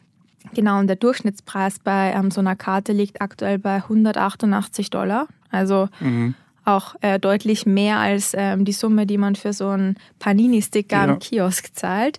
Genau, 0.55 0.78
und 0.78 0.87
der 0.87 0.97
Durchschnittspreis 0.97 1.78
bei 1.81 2.12
ähm, 2.12 2.31
so 2.31 2.40
einer 2.40 2.57
Karte 2.57 2.93
liegt 2.93 3.21
aktuell 3.21 3.59
bei 3.59 3.76
188 3.76 4.90
Dollar. 4.90 5.26
Also 5.50 5.88
mhm 6.00 6.35
auch 6.66 6.96
äh, 7.00 7.18
deutlich 7.18 7.64
mehr 7.64 7.99
als 7.99 8.35
ähm, 8.37 8.64
die 8.64 8.73
Summe, 8.73 9.06
die 9.06 9.18
man 9.18 9.37
für 9.37 9.52
so 9.52 9.68
einen 9.68 9.96
Panini-Sticker 10.18 10.96
ja. 10.96 11.04
am 11.04 11.18
Kiosk 11.18 11.75
zahlt. 11.75 12.18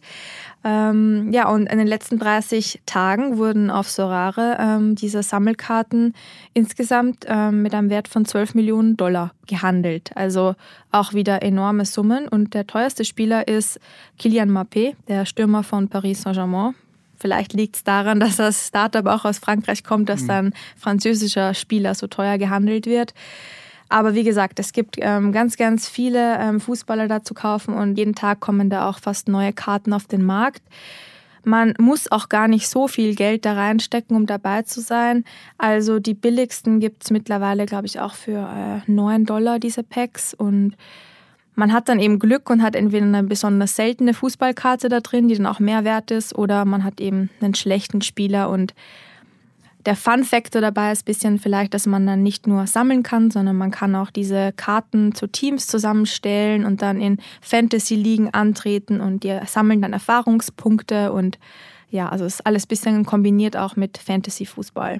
Ähm, 0.63 1.31
ja, 1.31 1.47
und 1.49 1.67
in 1.71 1.77
den 1.77 1.87
letzten 1.87 2.17
30 2.17 2.81
Tagen 2.85 3.37
wurden 3.37 3.69
auf 3.69 3.89
Sorare 3.89 4.57
ähm, 4.59 4.95
diese 4.95 5.21
Sammelkarten 5.23 6.13
insgesamt 6.53 7.25
ähm, 7.27 7.61
mit 7.61 7.73
einem 7.73 7.89
Wert 7.89 8.07
von 8.07 8.25
12 8.25 8.55
Millionen 8.55 8.97
Dollar 8.97 9.31
gehandelt. 9.45 10.11
Also 10.15 10.55
auch 10.91 11.13
wieder 11.13 11.41
enorme 11.41 11.85
Summen. 11.85 12.27
Und 12.27 12.53
der 12.53 12.67
teuerste 12.67 13.05
Spieler 13.05 13.47
ist 13.47 13.79
Kylian 14.19 14.51
Mbappé, 14.51 14.95
der 15.07 15.25
Stürmer 15.25 15.63
von 15.63 15.89
Paris 15.89 16.23
Saint-Germain. 16.23 16.73
Vielleicht 17.19 17.53
liegt 17.53 17.77
es 17.77 17.83
daran, 17.83 18.19
dass 18.19 18.37
das 18.37 18.67
Startup 18.67 19.05
auch 19.07 19.25
aus 19.25 19.39
Frankreich 19.39 19.83
kommt, 19.83 20.09
dass 20.09 20.23
mhm. 20.23 20.27
dann 20.27 20.53
französischer 20.77 21.53
Spieler 21.53 21.95
so 21.95 22.07
teuer 22.07 22.37
gehandelt 22.37 22.85
wird. 22.85 23.13
Aber 23.89 24.13
wie 24.13 24.23
gesagt, 24.23 24.59
es 24.59 24.73
gibt 24.73 24.97
ähm, 24.99 25.31
ganz, 25.31 25.57
ganz 25.57 25.87
viele 25.87 26.37
ähm, 26.39 26.59
Fußballer 26.59 27.07
da 27.07 27.23
zu 27.23 27.33
kaufen 27.33 27.73
und 27.73 27.97
jeden 27.97 28.15
Tag 28.15 28.39
kommen 28.39 28.69
da 28.69 28.89
auch 28.89 28.99
fast 28.99 29.27
neue 29.27 29.53
Karten 29.53 29.93
auf 29.93 30.05
den 30.05 30.23
Markt. 30.23 30.61
Man 31.43 31.73
muss 31.79 32.11
auch 32.11 32.27
gar 32.27 32.49
nicht 32.49 32.67
so 32.67 32.89
viel 32.89 33.15
Geld 33.15 33.45
da 33.45 33.53
reinstecken, 33.53 34.17
um 34.17 34.25
dabei 34.25 34.63
zu 34.63 34.81
sein. 34.81 35.23
Also 35.57 35.99
die 35.99 36.13
billigsten 36.13 36.81
gibt 36.81 37.05
es 37.05 37.11
mittlerweile, 37.11 37.65
glaube 37.65 37.85
ich, 37.85 38.01
auch 38.01 38.15
für 38.15 38.83
äh, 38.85 38.91
9 38.91 39.23
Dollar, 39.23 39.57
diese 39.57 39.83
Packs. 39.83 40.33
Und 40.33 40.75
man 41.55 41.71
hat 41.71 41.87
dann 41.87 42.01
eben 42.01 42.19
Glück 42.19 42.49
und 42.49 42.61
hat 42.61 42.75
entweder 42.75 43.05
eine 43.05 43.23
besonders 43.23 43.77
seltene 43.77 44.13
Fußballkarte 44.13 44.89
da 44.89 44.99
drin, 44.99 45.29
die 45.29 45.35
dann 45.35 45.45
auch 45.45 45.59
mehr 45.59 45.85
wert 45.85 46.11
ist, 46.11 46.35
oder 46.35 46.65
man 46.65 46.83
hat 46.83 46.99
eben 46.99 47.29
einen 47.39 47.55
schlechten 47.55 48.01
Spieler 48.01 48.49
und 48.49 48.73
der 49.87 49.95
Fun-Faktor 49.95 50.61
dabei 50.61 50.91
ist 50.91 51.03
ein 51.03 51.05
bisschen 51.05 51.39
vielleicht, 51.39 51.73
dass 51.73 51.85
man 51.85 52.05
dann 52.05 52.21
nicht 52.21 52.45
nur 52.45 52.67
sammeln 52.67 53.03
kann, 53.03 53.31
sondern 53.31 53.55
man 53.55 53.71
kann 53.71 53.95
auch 53.95 54.11
diese 54.11 54.51
Karten 54.51 55.15
zu 55.15 55.27
Teams 55.27 55.65
zusammenstellen 55.65 56.65
und 56.65 56.81
dann 56.81 56.99
in 56.99 57.19
Fantasy-Ligen 57.39 58.33
antreten 58.33 58.99
und 58.99 59.23
die 59.23 59.39
sammeln 59.45 59.81
dann 59.81 59.93
Erfahrungspunkte 59.93 61.13
und 61.13 61.39
ja, 61.89 62.09
also 62.09 62.25
ist 62.25 62.45
alles 62.45 62.65
ein 62.65 62.67
bisschen 62.67 63.05
kombiniert 63.05 63.55
auch 63.55 63.77
mit 63.77 63.97
Fantasy-Fußball. 63.97 64.99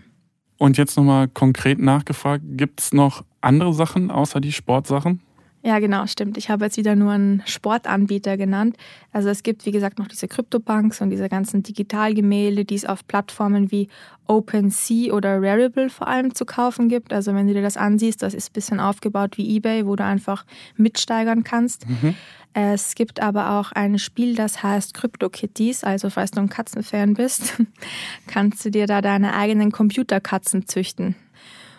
Und 0.57 0.77
jetzt 0.77 0.95
nochmal 0.95 1.27
konkret 1.27 1.79
nachgefragt, 1.79 2.45
gibt 2.51 2.79
es 2.79 2.93
noch 2.93 3.25
andere 3.41 3.73
Sachen 3.73 4.09
außer 4.09 4.39
die 4.39 4.53
Sportsachen? 4.53 5.21
Ja, 5.67 5.79
genau, 5.79 6.07
stimmt. 6.07 6.37
Ich 6.37 6.49
habe 6.49 6.63
jetzt 6.63 6.77
wieder 6.77 6.95
nur 6.95 7.11
einen 7.11 7.43
Sportanbieter 7.45 8.37
genannt. 8.37 8.77
Also 9.11 9.27
es 9.27 9.43
gibt, 9.43 9.65
wie 9.65 9.73
gesagt, 9.73 9.99
noch 9.99 10.07
diese 10.07 10.29
Kryptobanks 10.29 11.01
und 11.01 11.09
diese 11.09 11.27
ganzen 11.27 11.61
Digitalgemälde, 11.61 12.63
die 12.63 12.75
es 12.75 12.85
auf 12.85 13.05
Plattformen 13.05 13.69
wie 13.69 13.89
OpenSea 14.27 15.11
oder 15.11 15.41
Rarible 15.41 15.89
vor 15.89 16.07
allem 16.07 16.33
zu 16.33 16.45
kaufen 16.45 16.87
gibt. 16.87 17.11
Also 17.11 17.35
wenn 17.35 17.47
du 17.47 17.53
dir 17.53 17.61
das 17.61 17.75
ansiehst, 17.75 18.23
das 18.23 18.33
ist 18.33 18.51
ein 18.51 18.53
bisschen 18.53 18.79
aufgebaut 18.79 19.37
wie 19.37 19.57
eBay, 19.57 19.85
wo 19.85 19.97
du 19.97 20.05
einfach 20.05 20.45
mitsteigern 20.77 21.43
kannst. 21.43 21.85
Mhm. 21.89 22.15
Es 22.53 22.95
gibt 22.95 23.19
aber 23.21 23.59
auch 23.59 23.73
ein 23.73 23.99
Spiel, 23.99 24.35
das 24.35 24.63
heißt 24.63 24.93
CryptoKitties. 24.93 25.83
Also 25.83 26.09
falls 26.09 26.31
du 26.31 26.39
ein 26.39 26.47
Katzenfan 26.47 27.15
bist, 27.15 27.61
kannst 28.27 28.63
du 28.63 28.71
dir 28.71 28.87
da 28.87 29.01
deine 29.01 29.35
eigenen 29.35 29.73
Computerkatzen 29.73 30.65
züchten. 30.65 31.17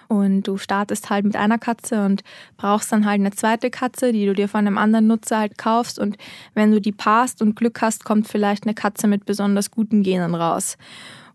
Und 0.09 0.43
du 0.45 0.57
startest 0.57 1.11
halt 1.11 1.27
mit 1.27 1.37
einer 1.37 1.59
Katze 1.59 2.05
und 2.05 2.23
brauchst 2.57 2.91
dann 2.91 3.05
halt 3.05 3.21
eine 3.21 3.31
zweite 3.31 3.71
Katze, 3.71 4.11
die 4.13 4.25
du 4.25 4.33
dir 4.33 4.49
von 4.49 4.67
einem 4.67 4.79
anderen 4.79 5.07
Nutzer 5.07 5.39
halt 5.39 5.59
kaufst. 5.59 5.99
Und 5.99 6.17
wenn 6.55 6.73
du 6.73 6.81
die 6.81 6.93
passt 6.93 7.43
und 7.43 7.57
Glück 7.57 7.83
hast, 7.83 8.05
kommt 8.05 8.27
vielleicht 8.27 8.65
eine 8.65 8.75
Katze 8.75 9.07
mit 9.07 9.27
besonders 9.27 9.71
guten 9.71 10.03
Genen 10.03 10.35
raus. 10.35 10.79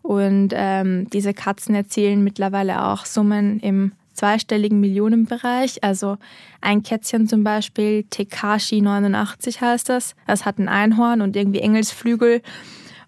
Und 0.02 0.50
ähm, 0.52 1.08
diese 1.10 1.32
Katzen 1.32 1.74
erzielen 1.74 2.24
mittlerweile 2.24 2.84
auch 2.84 3.06
Summen 3.06 3.60
im 3.60 3.92
zweistelligen 4.12 4.80
Millionenbereich. 4.80 5.82
Also 5.84 6.18
ein 6.60 6.82
Kätzchen 6.82 7.28
zum 7.28 7.44
Beispiel, 7.44 8.04
Tekashi 8.10 8.80
89 8.80 9.60
heißt 9.60 9.88
das. 9.88 10.14
Das 10.26 10.44
hat 10.44 10.58
ein 10.58 10.68
Einhorn 10.68 11.20
und 11.20 11.36
irgendwie 11.36 11.60
Engelsflügel. 11.60 12.42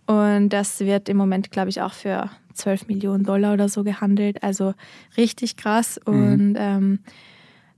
Und 0.06 0.50
das 0.50 0.80
wird 0.80 1.08
im 1.08 1.16
Moment, 1.16 1.50
glaube 1.50 1.70
ich, 1.70 1.80
auch 1.82 1.92
für 1.92 2.30
12 2.56 2.88
Millionen 2.88 3.24
Dollar 3.24 3.54
oder 3.54 3.68
so 3.68 3.84
gehandelt. 3.84 4.42
Also 4.42 4.74
richtig 5.16 5.56
krass. 5.56 6.00
Mhm. 6.06 6.14
Und 6.14 6.56
ähm, 6.58 6.98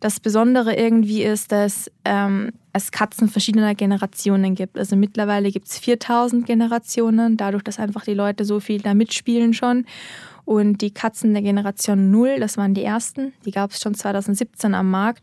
das 0.00 0.20
Besondere 0.20 0.76
irgendwie 0.76 1.22
ist, 1.24 1.50
dass 1.50 1.90
ähm, 2.04 2.52
es 2.72 2.92
Katzen 2.92 3.28
verschiedener 3.28 3.74
Generationen 3.74 4.54
gibt. 4.54 4.78
Also 4.78 4.94
mittlerweile 4.94 5.50
gibt 5.50 5.66
es 5.66 5.78
4000 5.78 6.46
Generationen, 6.46 7.36
dadurch, 7.36 7.64
dass 7.64 7.80
einfach 7.80 8.04
die 8.04 8.14
Leute 8.14 8.44
so 8.44 8.60
viel 8.60 8.80
da 8.80 8.94
mitspielen 8.94 9.54
schon. 9.54 9.86
Und 10.44 10.80
die 10.80 10.92
Katzen 10.92 11.34
der 11.34 11.42
Generation 11.42 12.10
0, 12.10 12.40
das 12.40 12.56
waren 12.56 12.72
die 12.72 12.84
ersten, 12.84 13.32
die 13.44 13.50
gab 13.50 13.72
es 13.72 13.82
schon 13.82 13.94
2017 13.94 14.72
am 14.74 14.90
Markt. 14.90 15.22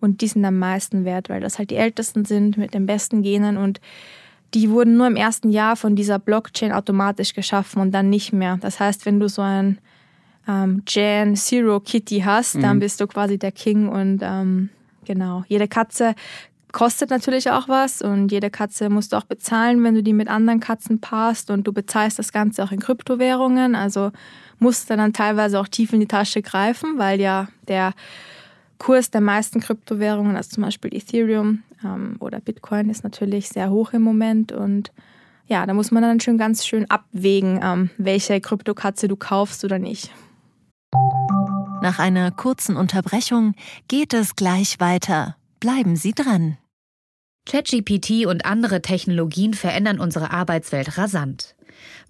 Und 0.00 0.20
die 0.20 0.28
sind 0.28 0.44
am 0.44 0.58
meisten 0.58 1.04
wert, 1.04 1.28
weil 1.28 1.40
das 1.40 1.58
halt 1.58 1.70
die 1.70 1.76
ältesten 1.76 2.24
sind 2.24 2.56
mit 2.56 2.74
den 2.74 2.86
besten 2.86 3.22
Genen 3.22 3.56
und 3.56 3.80
die 4.54 4.70
wurden 4.70 4.96
nur 4.96 5.06
im 5.06 5.16
ersten 5.16 5.50
Jahr 5.50 5.76
von 5.76 5.96
dieser 5.96 6.18
Blockchain 6.18 6.72
automatisch 6.72 7.34
geschaffen 7.34 7.80
und 7.80 7.92
dann 7.92 8.10
nicht 8.10 8.32
mehr. 8.32 8.58
Das 8.60 8.80
heißt, 8.80 9.06
wenn 9.06 9.20
du 9.20 9.28
so 9.28 9.42
ein 9.42 9.78
ähm, 10.46 10.82
Jan 10.86 11.36
Zero 11.36 11.80
Kitty 11.80 12.20
hast, 12.20 12.56
mhm. 12.56 12.62
dann 12.62 12.78
bist 12.78 13.00
du 13.00 13.06
quasi 13.06 13.38
der 13.38 13.52
King 13.52 13.88
und 13.88 14.20
ähm, 14.22 14.70
genau. 15.04 15.44
Jede 15.48 15.68
Katze 15.68 16.14
kostet 16.72 17.10
natürlich 17.10 17.50
auch 17.50 17.68
was 17.68 18.02
und 18.02 18.32
jede 18.32 18.50
Katze 18.50 18.88
musst 18.88 19.12
du 19.12 19.16
auch 19.16 19.24
bezahlen, 19.24 19.84
wenn 19.84 19.94
du 19.94 20.02
die 20.02 20.14
mit 20.14 20.28
anderen 20.28 20.60
Katzen 20.60 21.00
passt 21.00 21.50
und 21.50 21.66
du 21.66 21.72
bezahlst 21.72 22.18
das 22.18 22.32
Ganze 22.32 22.64
auch 22.64 22.72
in 22.72 22.80
Kryptowährungen. 22.80 23.74
Also 23.74 24.10
musst 24.58 24.90
du 24.90 24.96
dann 24.96 25.12
teilweise 25.12 25.60
auch 25.60 25.68
tief 25.68 25.92
in 25.92 26.00
die 26.00 26.06
Tasche 26.06 26.40
greifen, 26.42 26.98
weil 26.98 27.20
ja 27.20 27.48
der 27.68 27.92
Kurs 28.78 29.10
der 29.10 29.20
meisten 29.20 29.60
Kryptowährungen, 29.60 30.34
also 30.34 30.50
zum 30.50 30.64
Beispiel 30.64 30.94
Ethereum, 30.94 31.62
oder 32.20 32.40
Bitcoin 32.40 32.90
ist 32.90 33.04
natürlich 33.04 33.48
sehr 33.48 33.70
hoch 33.70 33.92
im 33.92 34.02
Moment 34.02 34.52
und 34.52 34.92
ja, 35.46 35.66
da 35.66 35.74
muss 35.74 35.90
man 35.90 36.02
dann 36.02 36.20
schon 36.20 36.38
ganz 36.38 36.64
schön 36.66 36.88
abwägen, 36.90 37.60
ähm, 37.62 37.90
welche 37.98 38.40
Kryptokatze 38.40 39.08
du 39.08 39.16
kaufst 39.16 39.64
oder 39.64 39.78
nicht. 39.78 40.10
Nach 41.82 41.98
einer 41.98 42.30
kurzen 42.30 42.76
Unterbrechung 42.76 43.54
geht 43.88 44.14
es 44.14 44.36
gleich 44.36 44.78
weiter. 44.78 45.36
Bleiben 45.58 45.96
Sie 45.96 46.12
dran. 46.12 46.58
ChatGPT 47.44 48.26
und 48.26 48.46
andere 48.46 48.82
Technologien 48.82 49.52
verändern 49.52 49.98
unsere 49.98 50.30
Arbeitswelt 50.30 50.96
rasant. 50.96 51.56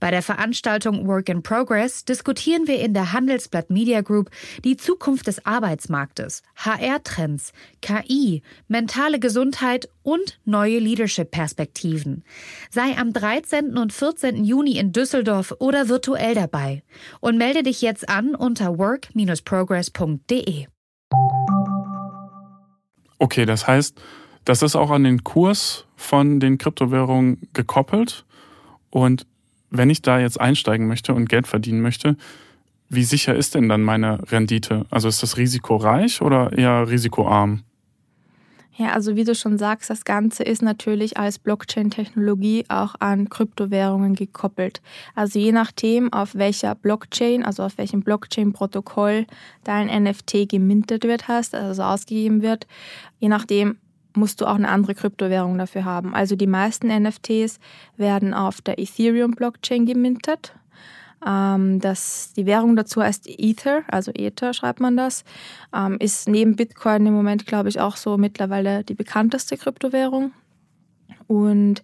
Bei 0.00 0.10
der 0.10 0.22
Veranstaltung 0.22 1.06
Work 1.06 1.28
in 1.28 1.42
Progress 1.42 2.04
diskutieren 2.04 2.66
wir 2.66 2.80
in 2.80 2.94
der 2.94 3.12
Handelsblatt 3.12 3.70
Media 3.70 4.00
Group 4.00 4.30
die 4.64 4.76
Zukunft 4.76 5.26
des 5.26 5.46
Arbeitsmarktes, 5.46 6.42
HR-Trends, 6.56 7.52
KI, 7.80 8.42
mentale 8.68 9.20
Gesundheit 9.20 9.88
und 10.02 10.38
neue 10.44 10.78
Leadership-Perspektiven. 10.78 12.24
Sei 12.70 12.96
am 12.96 13.12
13. 13.12 13.76
und 13.78 13.92
14. 13.92 14.44
Juni 14.44 14.78
in 14.78 14.92
Düsseldorf 14.92 15.54
oder 15.58 15.88
virtuell 15.88 16.34
dabei 16.34 16.82
und 17.20 17.38
melde 17.38 17.62
dich 17.62 17.82
jetzt 17.82 18.08
an 18.08 18.34
unter 18.34 18.78
work-progress.de. 18.78 20.66
Okay, 23.18 23.46
das 23.46 23.68
heißt, 23.68 24.00
das 24.44 24.62
ist 24.62 24.74
auch 24.74 24.90
an 24.90 25.04
den 25.04 25.22
Kurs 25.22 25.86
von 25.94 26.40
den 26.40 26.58
Kryptowährungen 26.58 27.48
gekoppelt. 27.52 28.24
Und 28.90 29.26
wenn 29.72 29.90
ich 29.90 30.02
da 30.02 30.20
jetzt 30.20 30.40
einsteigen 30.40 30.86
möchte 30.86 31.14
und 31.14 31.28
Geld 31.28 31.46
verdienen 31.46 31.80
möchte, 31.80 32.16
wie 32.88 33.04
sicher 33.04 33.34
ist 33.34 33.54
denn 33.54 33.68
dann 33.68 33.82
meine 33.82 34.20
Rendite? 34.30 34.84
Also 34.90 35.08
ist 35.08 35.22
das 35.22 35.38
risikoreich 35.38 36.20
oder 36.20 36.52
eher 36.52 36.88
risikoarm? 36.90 37.62
Ja, 38.74 38.92
also 38.92 39.16
wie 39.16 39.24
du 39.24 39.34
schon 39.34 39.58
sagst, 39.58 39.90
das 39.90 40.04
Ganze 40.04 40.42
ist 40.42 40.62
natürlich 40.62 41.18
als 41.18 41.38
Blockchain-Technologie 41.38 42.64
auch 42.68 42.94
an 43.00 43.28
Kryptowährungen 43.28 44.14
gekoppelt. 44.14 44.80
Also 45.14 45.38
je 45.38 45.52
nachdem, 45.52 46.10
auf 46.12 46.34
welcher 46.34 46.74
Blockchain, 46.74 47.44
also 47.44 47.64
auf 47.64 47.76
welchem 47.76 48.02
Blockchain-Protokoll 48.02 49.26
dein 49.64 50.04
NFT 50.04 50.48
gemintet 50.48 51.04
wird 51.04 51.28
hast, 51.28 51.54
also 51.54 51.82
ausgegeben 51.82 52.40
wird, 52.40 52.66
je 53.18 53.28
nachdem 53.28 53.76
musst 54.14 54.40
du 54.40 54.46
auch 54.46 54.54
eine 54.54 54.68
andere 54.68 54.94
Kryptowährung 54.94 55.58
dafür 55.58 55.84
haben. 55.84 56.14
Also 56.14 56.36
die 56.36 56.46
meisten 56.46 56.88
NFTs 56.88 57.58
werden 57.96 58.34
auf 58.34 58.60
der 58.60 58.78
Ethereum-Blockchain 58.78 59.86
gemintet. 59.86 60.54
Ähm, 61.26 61.80
das, 61.80 62.32
die 62.36 62.46
Währung 62.46 62.76
dazu 62.76 63.02
heißt 63.02 63.26
Ether, 63.28 63.82
also 63.88 64.10
Ether 64.12 64.54
schreibt 64.54 64.80
man 64.80 64.96
das. 64.96 65.24
Ähm, 65.74 65.96
ist 65.98 66.28
neben 66.28 66.56
Bitcoin 66.56 67.06
im 67.06 67.14
Moment, 67.14 67.46
glaube 67.46 67.68
ich, 67.68 67.80
auch 67.80 67.96
so 67.96 68.16
mittlerweile 68.16 68.84
die 68.84 68.94
bekannteste 68.94 69.56
Kryptowährung. 69.56 70.32
Und 71.26 71.82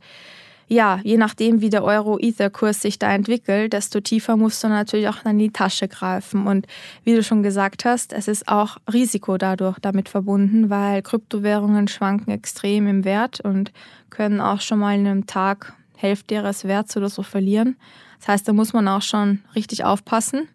ja, 0.69 1.01
je 1.03 1.17
nachdem, 1.17 1.63
wie 1.63 1.71
der 1.71 1.83
Euro-Ether-Kurs 1.83 2.83
sich 2.83 2.99
da 2.99 3.11
entwickelt, 3.13 3.73
desto 3.73 4.01
tiefer 4.01 4.37
musst 4.37 4.63
du 4.63 4.69
natürlich 4.69 5.09
auch 5.09 5.25
in 5.25 5.39
die 5.39 5.51
Tasche 5.51 5.89
greifen. 5.89 6.47
Und 6.47 6.67
wie 7.05 7.15
du 7.15 7.23
schon 7.23 7.43
gesagt 7.43 7.87
hast, 7.87 8.13
es 8.13 8.29
ist 8.29 8.49
auch 8.49 8.77
Risiko 8.93 9.39
dadurch 9.39 9.79
damit 9.79 10.11
verbunden, 10.11 10.69
weil 10.69 11.01
Kryptowährungen 11.03 11.89
schwanken 11.89 12.31
extrem 12.31 12.87
im 12.87 13.05
Wert 13.05 13.41
und 13.41 13.73
können 14.11 14.41
auch 14.41 14.61
schon 14.61 14.79
mal 14.79 14.95
in 14.95 15.07
einem 15.07 15.27
Tag 15.27 15.73
Hälfte 15.97 16.35
ihres 16.35 16.65
Werts 16.65 16.97
oder 16.97 17.09
so 17.09 17.23
verlieren. 17.23 17.77
Das 18.19 18.29
heißt, 18.29 18.49
da 18.49 18.53
muss 18.53 18.75
man 18.75 18.87
auch 18.89 19.03
schon 19.03 19.41
richtig 19.55 19.85
aufpassen. 19.85 20.49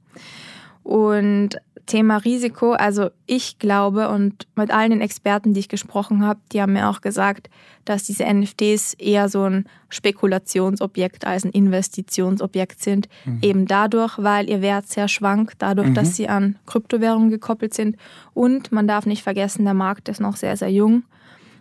Und 0.83 1.57
Thema 1.85 2.17
Risiko, 2.17 2.71
also 2.71 3.09
ich 3.25 3.59
glaube 3.59 4.09
und 4.09 4.47
mit 4.55 4.71
allen 4.71 4.91
den 4.91 5.01
Experten, 5.01 5.53
die 5.53 5.61
ich 5.61 5.69
gesprochen 5.69 6.25
habe, 6.25 6.39
die 6.51 6.61
haben 6.61 6.73
mir 6.73 6.89
auch 6.89 7.01
gesagt, 7.01 7.49
dass 7.83 8.03
diese 8.03 8.25
NFTs 8.25 8.93
eher 8.93 9.27
so 9.27 9.43
ein 9.43 9.65
Spekulationsobjekt 9.89 11.27
als 11.27 11.43
ein 11.43 11.51
Investitionsobjekt 11.51 12.81
sind. 12.81 13.09
Mhm. 13.25 13.39
Eben 13.41 13.65
dadurch, 13.65 14.17
weil 14.17 14.49
ihr 14.49 14.61
Wert 14.61 14.87
sehr 14.87 15.07
schwankt, 15.07 15.55
dadurch, 15.59 15.89
mhm. 15.89 15.93
dass 15.93 16.15
sie 16.15 16.29
an 16.29 16.57
Kryptowährungen 16.65 17.29
gekoppelt 17.29 17.73
sind. 17.73 17.97
Und 18.33 18.71
man 18.71 18.87
darf 18.87 19.05
nicht 19.05 19.23
vergessen, 19.23 19.65
der 19.65 19.73
Markt 19.73 20.07
ist 20.07 20.21
noch 20.21 20.37
sehr, 20.37 20.55
sehr 20.55 20.71
jung. 20.71 21.03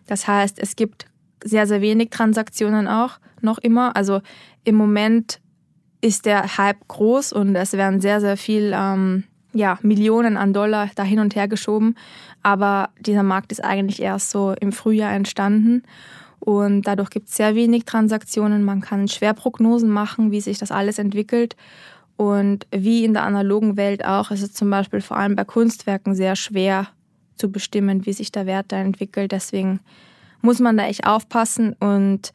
Das 0.06 0.28
heißt, 0.28 0.58
es 0.60 0.76
gibt 0.76 1.06
sehr, 1.42 1.66
sehr 1.66 1.80
wenig 1.80 2.10
Transaktionen 2.10 2.86
auch 2.86 3.18
noch 3.40 3.58
immer. 3.58 3.96
Also 3.96 4.20
im 4.64 4.76
Moment 4.76 5.40
ist 6.00 6.26
der 6.26 6.58
Hype 6.58 6.86
groß 6.88 7.32
und 7.32 7.54
es 7.56 7.72
werden 7.72 8.00
sehr, 8.00 8.20
sehr 8.20 8.36
viel 8.36 8.72
ähm, 8.74 9.24
ja, 9.52 9.78
Millionen 9.82 10.36
an 10.36 10.52
Dollar 10.52 10.90
da 10.94 11.02
hin 11.02 11.18
und 11.18 11.36
her 11.36 11.48
geschoben. 11.48 11.96
Aber 12.42 12.90
dieser 12.98 13.22
Markt 13.22 13.52
ist 13.52 13.62
eigentlich 13.62 14.00
erst 14.00 14.30
so 14.30 14.54
im 14.60 14.72
Frühjahr 14.72 15.12
entstanden. 15.12 15.82
Und 16.40 16.82
dadurch 16.82 17.10
gibt 17.10 17.28
es 17.28 17.36
sehr 17.36 17.54
wenig 17.54 17.84
Transaktionen. 17.84 18.64
Man 18.64 18.80
kann 18.80 19.08
schwer 19.08 19.32
Prognosen 19.32 19.90
machen, 19.90 20.32
wie 20.32 20.40
sich 20.40 20.58
das 20.58 20.72
alles 20.72 20.98
entwickelt. 20.98 21.56
Und 22.16 22.66
wie 22.70 23.04
in 23.04 23.14
der 23.14 23.24
analogen 23.24 23.76
Welt 23.76 24.04
auch, 24.04 24.30
ist 24.30 24.42
es 24.42 24.52
zum 24.52 24.70
Beispiel 24.70 25.00
vor 25.00 25.16
allem 25.16 25.36
bei 25.36 25.44
Kunstwerken 25.44 26.14
sehr 26.14 26.36
schwer 26.36 26.88
zu 27.36 27.50
bestimmen, 27.50 28.06
wie 28.06 28.12
sich 28.12 28.32
der 28.32 28.46
Wert 28.46 28.66
da 28.68 28.78
entwickelt. 28.78 29.32
Deswegen 29.32 29.80
muss 30.40 30.58
man 30.58 30.76
da 30.76 30.86
echt 30.86 31.06
aufpassen 31.06 31.74
und 31.78 32.32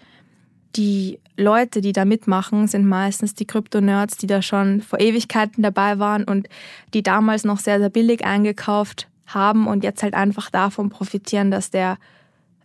die 0.75 1.19
Leute, 1.37 1.81
die 1.81 1.93
da 1.93 2.05
mitmachen, 2.05 2.67
sind 2.67 2.85
meistens 2.85 3.33
die 3.33 3.45
Krypto-Nerds, 3.45 4.17
die 4.17 4.27
da 4.27 4.41
schon 4.41 4.81
vor 4.81 4.99
Ewigkeiten 4.99 5.63
dabei 5.63 5.99
waren 5.99 6.23
und 6.23 6.47
die 6.93 7.03
damals 7.03 7.43
noch 7.43 7.59
sehr, 7.59 7.79
sehr 7.79 7.89
billig 7.89 8.25
eingekauft 8.25 9.07
haben 9.25 9.67
und 9.67 9.83
jetzt 9.83 10.03
halt 10.03 10.13
einfach 10.13 10.49
davon 10.49 10.89
profitieren, 10.89 11.51
dass 11.51 11.69
der 11.69 11.97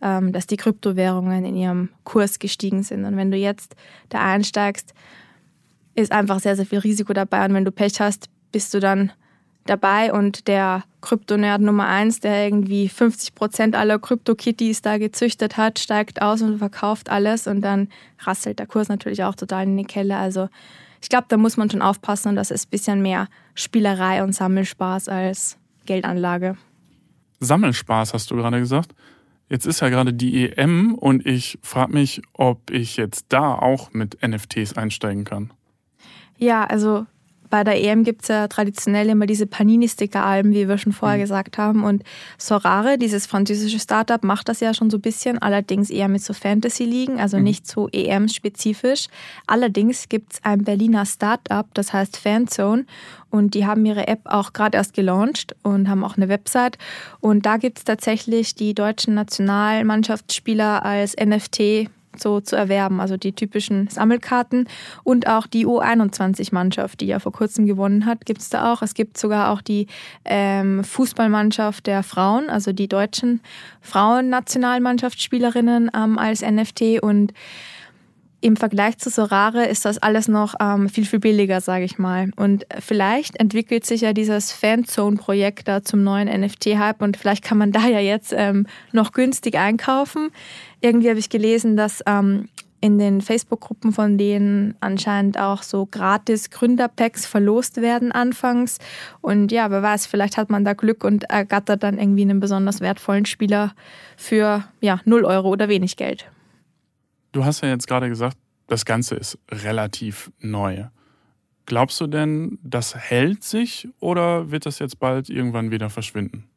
ähm, 0.03 0.33
dass 0.33 0.45
die 0.45 0.57
Kryptowährungen 0.57 1.45
in 1.45 1.55
ihrem 1.55 1.89
Kurs 2.03 2.37
gestiegen 2.37 2.83
sind. 2.83 3.05
Und 3.05 3.15
wenn 3.15 3.31
du 3.31 3.37
jetzt 3.37 3.75
da 4.09 4.19
einsteigst, 4.19 4.93
ist 5.95 6.11
einfach 6.11 6.39
sehr, 6.39 6.55
sehr 6.55 6.65
viel 6.65 6.79
Risiko 6.79 7.13
dabei. 7.13 7.45
Und 7.45 7.53
wenn 7.53 7.65
du 7.65 7.71
Pech 7.71 7.99
hast, 8.01 8.29
bist 8.51 8.73
du 8.73 8.79
dann 8.79 9.11
dabei 9.65 10.13
und 10.13 10.47
der 10.47 10.83
Kryptonerd 11.01 11.61
Nummer 11.61 11.87
eins, 11.87 12.19
der 12.19 12.45
irgendwie 12.45 12.89
50 12.89 13.35
Prozent 13.35 13.75
aller 13.75 13.99
Krypto-Kitties 13.99 14.81
da 14.81 14.97
gezüchtet 14.97 15.57
hat, 15.57 15.79
steigt 15.79 16.21
aus 16.21 16.41
und 16.41 16.57
verkauft 16.57 17.09
alles 17.09 17.47
und 17.47 17.61
dann 17.61 17.89
rasselt 18.19 18.59
der 18.59 18.67
Kurs 18.67 18.89
natürlich 18.89 19.23
auch 19.23 19.35
total 19.35 19.63
in 19.63 19.77
die 19.77 19.83
Kelle. 19.83 20.17
Also 20.17 20.49
ich 21.01 21.09
glaube, 21.09 21.25
da 21.27 21.37
muss 21.37 21.57
man 21.57 21.69
schon 21.69 21.81
aufpassen 21.81 22.29
und 22.29 22.35
das 22.35 22.51
ist 22.51 22.67
ein 22.67 22.71
bisschen 22.71 23.01
mehr 23.01 23.27
Spielerei 23.55 24.23
und 24.23 24.33
Sammelspaß 24.33 25.09
als 25.09 25.57
Geldanlage. 25.85 26.57
Sammelspaß 27.41 28.13
hast 28.13 28.31
du 28.31 28.35
gerade 28.35 28.59
gesagt. 28.59 28.93
Jetzt 29.49 29.65
ist 29.65 29.81
ja 29.81 29.89
gerade 29.89 30.13
die 30.13 30.49
EM 30.49 30.95
und 30.95 31.25
ich 31.25 31.59
frage 31.61 31.93
mich, 31.93 32.21
ob 32.33 32.71
ich 32.71 32.95
jetzt 32.97 33.25
da 33.29 33.53
auch 33.53 33.91
mit 33.91 34.17
NFTs 34.25 34.73
einsteigen 34.73 35.25
kann. 35.25 35.51
Ja, 36.37 36.63
also 36.63 37.05
bei 37.53 37.63
der 37.63 37.79
EM 37.79 38.03
gibt 38.03 38.23
es 38.23 38.29
ja 38.29 38.47
traditionell 38.47 39.09
immer 39.09 39.27
diese 39.27 39.45
Panini-Sticker-Alben, 39.45 40.53
wie 40.53 40.67
wir 40.67 40.79
schon 40.79 40.91
vorher 40.91 41.19
mhm. 41.19 41.21
gesagt 41.21 41.59
haben. 41.59 41.83
Und 41.83 42.01
Sorare, 42.39 42.97
dieses 42.97 43.27
französische 43.27 43.77
Startup, 43.77 44.23
macht 44.23 44.49
das 44.49 44.59
ja 44.59 44.73
schon 44.73 44.89
so 44.89 44.97
ein 44.97 45.01
bisschen, 45.01 45.37
allerdings 45.37 45.91
eher 45.91 46.07
mit 46.07 46.23
so 46.23 46.33
Fantasy-Ligen, 46.33 47.19
also 47.19 47.37
mhm. 47.37 47.43
nicht 47.43 47.67
so 47.67 47.89
EM-spezifisch. 47.89 49.05
Allerdings 49.45 50.09
gibt 50.09 50.33
es 50.33 50.39
ein 50.43 50.63
Berliner 50.63 51.05
Startup, 51.05 51.67
das 51.75 51.93
heißt 51.93 52.17
Fanzone. 52.17 52.87
Und 53.29 53.53
die 53.53 53.67
haben 53.67 53.85
ihre 53.85 54.07
App 54.07 54.21
auch 54.23 54.53
gerade 54.53 54.79
erst 54.79 54.95
gelauncht 54.95 55.55
und 55.61 55.87
haben 55.87 56.03
auch 56.03 56.17
eine 56.17 56.29
Website. 56.29 56.79
Und 57.19 57.45
da 57.45 57.57
gibt 57.57 57.77
es 57.77 57.83
tatsächlich 57.83 58.55
die 58.55 58.73
deutschen 58.73 59.13
Nationalmannschaftsspieler 59.13 60.83
als 60.83 61.15
NFT 61.23 61.87
so 62.17 62.41
zu 62.41 62.55
erwerben. 62.55 62.99
Also 62.99 63.17
die 63.17 63.33
typischen 63.33 63.87
Sammelkarten 63.87 64.67
und 65.03 65.27
auch 65.27 65.47
die 65.47 65.65
U21-Mannschaft, 65.65 67.01
die 67.01 67.07
ja 67.07 67.19
vor 67.19 67.31
kurzem 67.31 67.65
gewonnen 67.65 68.05
hat, 68.05 68.25
gibt 68.25 68.41
es 68.41 68.49
da 68.49 68.73
auch. 68.73 68.81
Es 68.81 68.93
gibt 68.93 69.17
sogar 69.17 69.51
auch 69.51 69.61
die 69.61 69.87
ähm, 70.25 70.83
Fußballmannschaft 70.83 71.87
der 71.87 72.03
Frauen, 72.03 72.49
also 72.49 72.73
die 72.73 72.87
deutschen 72.87 73.41
Frauennationalmannschaftsspielerinnen 73.81 75.91
ähm, 75.95 76.17
als 76.17 76.41
NFT 76.41 77.01
und 77.01 77.33
im 78.43 78.57
Vergleich 78.57 78.97
zu 78.97 79.09
Sorare 79.09 79.65
ist 79.67 79.85
das 79.85 79.99
alles 79.99 80.27
noch 80.27 80.55
ähm, 80.59 80.89
viel, 80.89 81.05
viel 81.05 81.19
billiger, 81.19 81.61
sage 81.61 81.85
ich 81.85 81.97
mal. 81.97 82.29
Und 82.35 82.65
vielleicht 82.79 83.39
entwickelt 83.39 83.85
sich 83.85 84.01
ja 84.01 84.11
dieses 84.11 84.51
Fanzone-Projekt 84.51 85.69
da 85.69 85.81
zum 85.81 86.03
neuen 86.03 86.27
NFT-Hype 86.27 87.01
und 87.01 87.15
vielleicht 87.15 87.43
kann 87.43 87.57
man 87.57 87.71
da 87.71 87.87
ja 87.87 87.99
jetzt 87.99 88.33
ähm, 88.35 88.67
noch 88.91 89.13
günstig 89.13 89.57
einkaufen. 89.57 90.29
Irgendwie 90.81 91.09
habe 91.09 91.19
ich 91.19 91.29
gelesen, 91.29 91.77
dass 91.77 92.03
ähm, 92.05 92.49
in 92.81 92.99
den 92.99 93.21
Facebook-Gruppen 93.21 93.93
von 93.93 94.17
denen 94.17 94.75
anscheinend 94.81 95.39
auch 95.39 95.63
so 95.63 95.85
gratis 95.85 96.49
Gründerpacks 96.49 97.25
verlost 97.25 97.81
werden 97.81 98.11
anfangs. 98.11 98.77
Und 99.21 99.53
ja, 99.53 99.71
wer 99.71 99.81
weiß, 99.81 100.05
vielleicht 100.05 100.35
hat 100.35 100.49
man 100.49 100.65
da 100.65 100.73
Glück 100.73 101.05
und 101.05 101.23
ergattert 101.29 101.81
dann 101.81 101.97
irgendwie 101.97 102.23
einen 102.23 102.41
besonders 102.41 102.81
wertvollen 102.81 103.25
Spieler 103.25 103.73
für 104.17 104.65
ja, 104.81 104.99
0 105.05 105.23
Euro 105.23 105.47
oder 105.47 105.69
wenig 105.69 105.95
Geld. 105.95 106.25
Du 107.33 107.43
hast 107.43 107.61
ja 107.61 107.69
jetzt 107.69 107.87
gerade 107.87 108.07
gesagt, 108.09 108.37
das 108.67 108.85
Ganze 108.85 109.15
ist 109.15 109.37
relativ 109.51 110.31
neu. 110.39 110.85
Glaubst 111.65 111.99
du 111.99 112.07
denn, 112.07 112.59
das 112.63 112.95
hält 112.95 113.43
sich 113.43 113.89
oder 113.99 114.51
wird 114.51 114.65
das 114.65 114.79
jetzt 114.79 114.99
bald 114.99 115.29
irgendwann 115.29 115.71
wieder 115.71 115.89
verschwinden? 115.89 116.47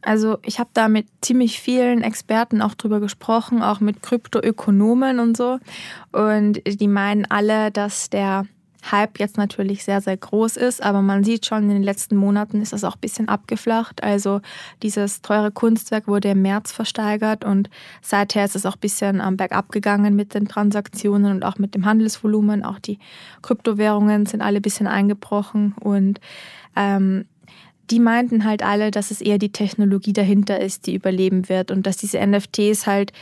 Also 0.00 0.38
ich 0.42 0.58
habe 0.58 0.70
da 0.72 0.88
mit 0.88 1.08
ziemlich 1.20 1.60
vielen 1.60 2.02
Experten 2.02 2.62
auch 2.62 2.74
drüber 2.74 3.00
gesprochen, 3.00 3.62
auch 3.62 3.80
mit 3.80 4.02
Kryptoökonomen 4.02 5.18
und 5.18 5.36
so. 5.36 5.58
Und 6.12 6.60
die 6.66 6.88
meinen 6.88 7.24
alle, 7.30 7.70
dass 7.70 8.10
der 8.10 8.46
Hype 8.90 9.18
jetzt 9.18 9.36
natürlich 9.36 9.84
sehr, 9.84 10.00
sehr 10.00 10.16
groß 10.16 10.56
ist, 10.56 10.82
aber 10.82 11.02
man 11.02 11.24
sieht 11.24 11.46
schon, 11.46 11.64
in 11.64 11.70
den 11.70 11.82
letzten 11.82 12.16
Monaten 12.16 12.60
ist 12.60 12.72
das 12.72 12.84
auch 12.84 12.96
ein 12.96 13.00
bisschen 13.00 13.28
abgeflacht. 13.28 14.02
Also 14.02 14.40
dieses 14.82 15.22
teure 15.22 15.50
Kunstwerk 15.50 16.06
wurde 16.06 16.30
im 16.30 16.42
März 16.42 16.72
versteigert 16.72 17.44
und 17.44 17.70
seither 18.02 18.44
ist 18.44 18.56
es 18.56 18.66
auch 18.66 18.74
ein 18.74 18.80
bisschen 18.80 19.20
am 19.20 19.36
bergab 19.36 19.70
gegangen 19.70 20.14
mit 20.14 20.34
den 20.34 20.48
Transaktionen 20.48 21.32
und 21.32 21.44
auch 21.44 21.58
mit 21.58 21.74
dem 21.74 21.86
Handelsvolumen. 21.86 22.64
Auch 22.64 22.78
die 22.78 22.98
Kryptowährungen 23.42 24.26
sind 24.26 24.42
alle 24.42 24.56
ein 24.56 24.62
bisschen 24.62 24.86
eingebrochen 24.86 25.74
und 25.80 26.20
ähm, 26.76 27.24
die 27.90 28.00
meinten 28.00 28.44
halt 28.44 28.62
alle, 28.62 28.90
dass 28.90 29.10
es 29.10 29.20
eher 29.20 29.38
die 29.38 29.52
Technologie 29.52 30.12
dahinter 30.12 30.60
ist, 30.60 30.86
die 30.86 30.94
überleben 30.94 31.48
wird 31.48 31.70
und 31.70 31.86
dass 31.86 31.96
diese 31.96 32.24
NFTs 32.24 32.86
halt 32.86 33.12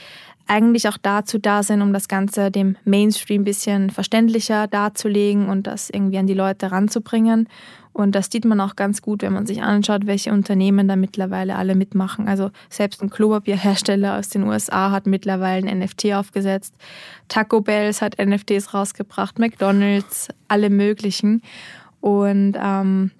eigentlich 0.52 0.86
auch 0.86 0.98
dazu 1.00 1.38
da 1.38 1.62
sind, 1.62 1.80
um 1.80 1.94
das 1.94 2.08
Ganze 2.08 2.50
dem 2.50 2.76
Mainstream 2.84 3.40
ein 3.40 3.44
bisschen 3.44 3.88
verständlicher 3.88 4.66
darzulegen 4.66 5.48
und 5.48 5.66
das 5.66 5.88
irgendwie 5.88 6.18
an 6.18 6.26
die 6.26 6.34
Leute 6.34 6.70
ranzubringen. 6.70 7.48
Und 7.94 8.14
das 8.14 8.28
sieht 8.30 8.44
man 8.44 8.60
auch 8.60 8.76
ganz 8.76 9.00
gut, 9.00 9.22
wenn 9.22 9.32
man 9.32 9.46
sich 9.46 9.62
anschaut, 9.62 10.06
welche 10.06 10.30
Unternehmen 10.30 10.88
da 10.88 10.96
mittlerweile 10.96 11.56
alle 11.56 11.74
mitmachen. 11.74 12.28
Also 12.28 12.50
selbst 12.68 13.02
ein 13.02 13.10
Klopapierhersteller 13.10 14.18
aus 14.18 14.28
den 14.28 14.44
USA 14.44 14.90
hat 14.90 15.06
mittlerweile 15.06 15.66
ein 15.66 15.78
NFT 15.78 16.12
aufgesetzt. 16.12 16.74
Taco 17.28 17.62
Bells 17.62 18.02
hat 18.02 18.18
NFTs 18.18 18.74
rausgebracht, 18.74 19.38
McDonald's, 19.38 20.28
alle 20.48 20.68
möglichen. 20.68 21.42
Und 22.00 22.56
ähm, 22.62 23.10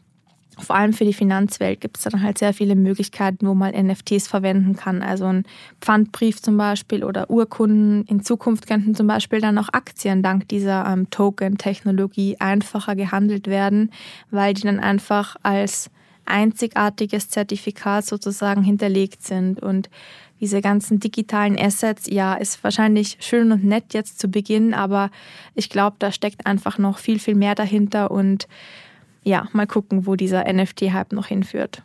vor 0.63 0.77
allem 0.77 0.93
für 0.93 1.05
die 1.05 1.13
Finanzwelt 1.13 1.81
gibt 1.81 1.99
es 1.99 2.05
dann 2.05 2.23
halt 2.23 2.39
sehr 2.39 2.55
viele 2.55 2.77
Möglichkeiten, 2.77 3.47
wo 3.47 3.55
man 3.55 3.75
NFTs 3.75 4.29
verwenden 4.29 4.77
kann. 4.77 5.03
Also 5.03 5.27
ein 5.27 5.45
Pfandbrief 5.81 6.41
zum 6.41 6.57
Beispiel 6.57 7.05
oder 7.05 7.31
Urkunden. 7.31 8.05
In 8.07 8.23
Zukunft 8.23 8.67
könnten 8.67 8.95
zum 8.95 9.07
Beispiel 9.07 9.41
dann 9.41 9.59
auch 9.59 9.69
Aktien 9.73 10.23
dank 10.23 10.49
dieser 10.49 10.87
ähm, 10.87 11.11
Token-Technologie 11.11 12.37
einfacher 12.39 12.97
gehandelt 12.97 13.47
werden, 13.47 13.91
weil 14.31 14.55
die 14.55 14.63
dann 14.63 14.81
einfach 14.81 15.37
als 15.43 15.91
einzigartiges 16.25 17.29
Zertifikat 17.29 18.07
sozusagen 18.07 18.63
hinterlegt 18.63 19.23
sind. 19.23 19.61
Und 19.61 19.91
diese 20.41 20.61
ganzen 20.61 20.99
digitalen 20.99 21.59
Assets, 21.59 22.09
ja, 22.11 22.35
ist 22.35 22.63
wahrscheinlich 22.65 23.17
schön 23.21 23.53
und 23.53 23.65
nett 23.65 23.95
jetzt 23.95 24.19
zu 24.19 24.29
Beginn, 24.29 24.75
aber 24.75 25.11
ich 25.55 25.71
glaube, 25.71 25.97
da 25.99 26.11
steckt 26.11 26.47
einfach 26.47 26.79
noch 26.79 26.99
viel, 26.99 27.19
viel 27.19 27.37
mehr 27.37 27.55
dahinter 27.55 28.11
und 28.11 28.49
ja, 29.23 29.49
mal 29.53 29.67
gucken, 29.67 30.07
wo 30.07 30.17
dieser 30.17 30.53
NFT-Hype 30.53 31.13
noch 31.13 31.27
hinführt. 31.27 31.83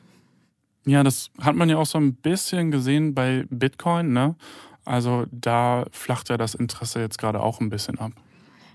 Ja, 0.86 1.04
das 1.04 1.30
hat 1.42 1.56
man 1.56 1.70
ja 1.70 1.78
auch 1.78 1.86
so 1.86 1.98
ein 1.98 2.14
bisschen 2.14 2.72
gesehen 2.72 3.14
bei 3.14 3.46
Bitcoin, 3.50 4.14
ne? 4.14 4.36
Also 4.86 5.26
da 5.32 5.86
flacht 5.92 6.30
ja 6.30 6.38
das 6.38 6.56
Interesse 6.56 7.02
jetzt 7.02 7.18
gerade 7.18 7.42
auch 7.42 7.60
ein 7.60 7.70
bisschen 7.70 8.00
ab. 8.00 8.14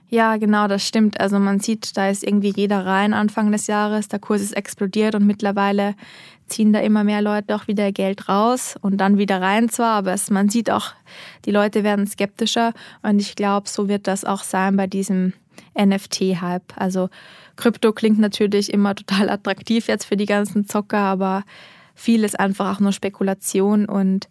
Ja, 0.09 0.37
genau, 0.37 0.69
das 0.69 0.87
stimmt. 0.87 1.19
Also 1.21 1.39
man 1.39 1.61
sieht, 1.61 1.97
da 1.97 2.11
ist 2.11 2.23
irgendwie 2.23 2.53
jeder 2.55 2.85
rein 2.85 3.15
Anfang 3.15 3.51
des 3.51 3.67
Jahres, 3.67 4.09
der 4.09 4.19
Kurs 4.19 4.43
ist 4.43 4.53
explodiert 4.53 5.15
und 5.15 5.27
mittlerweile 5.27 5.95
ziehen 6.49 6.75
da 6.75 6.81
immer 6.81 7.03
mehr 7.03 7.23
Leute 7.23 7.57
auch 7.57 7.67
wieder 7.67 7.93
Geld 7.93 8.29
raus 8.29 8.77
und 8.83 8.99
dann 8.99 9.17
wieder 9.17 9.41
rein 9.41 9.71
zwar, 9.71 9.95
aber 9.95 10.13
es, 10.13 10.29
man 10.29 10.51
sieht 10.51 10.71
auch, 10.71 10.93
die 11.47 11.51
Leute 11.51 11.83
werden 11.83 12.07
skeptischer 12.07 12.75
und 13.03 13.21
ich 13.21 13.37
glaube, 13.37 13.71
so 13.71 13.89
wird 13.89 14.07
das 14.07 14.27
auch 14.27 14.43
sein 14.43 14.77
bei 14.77 14.87
diesem 14.87 15.33
NFT-Hype. 15.79 16.77
Also 16.77 17.09
Krypto 17.57 17.93
klingt 17.93 18.19
natürlich 18.19 18.73
immer 18.73 18.95
total 18.95 19.31
attraktiv 19.31 19.89
jetzt 19.89 20.05
für 20.05 20.17
die 20.17 20.27
ganzen 20.27 20.67
Zocker, 20.67 20.99
aber 20.99 21.45
viel 21.95 22.25
ist 22.25 22.39
einfach 22.39 22.77
auch 22.77 22.81
nur 22.81 22.93
Spekulation. 22.93 23.87
Und 23.87 24.29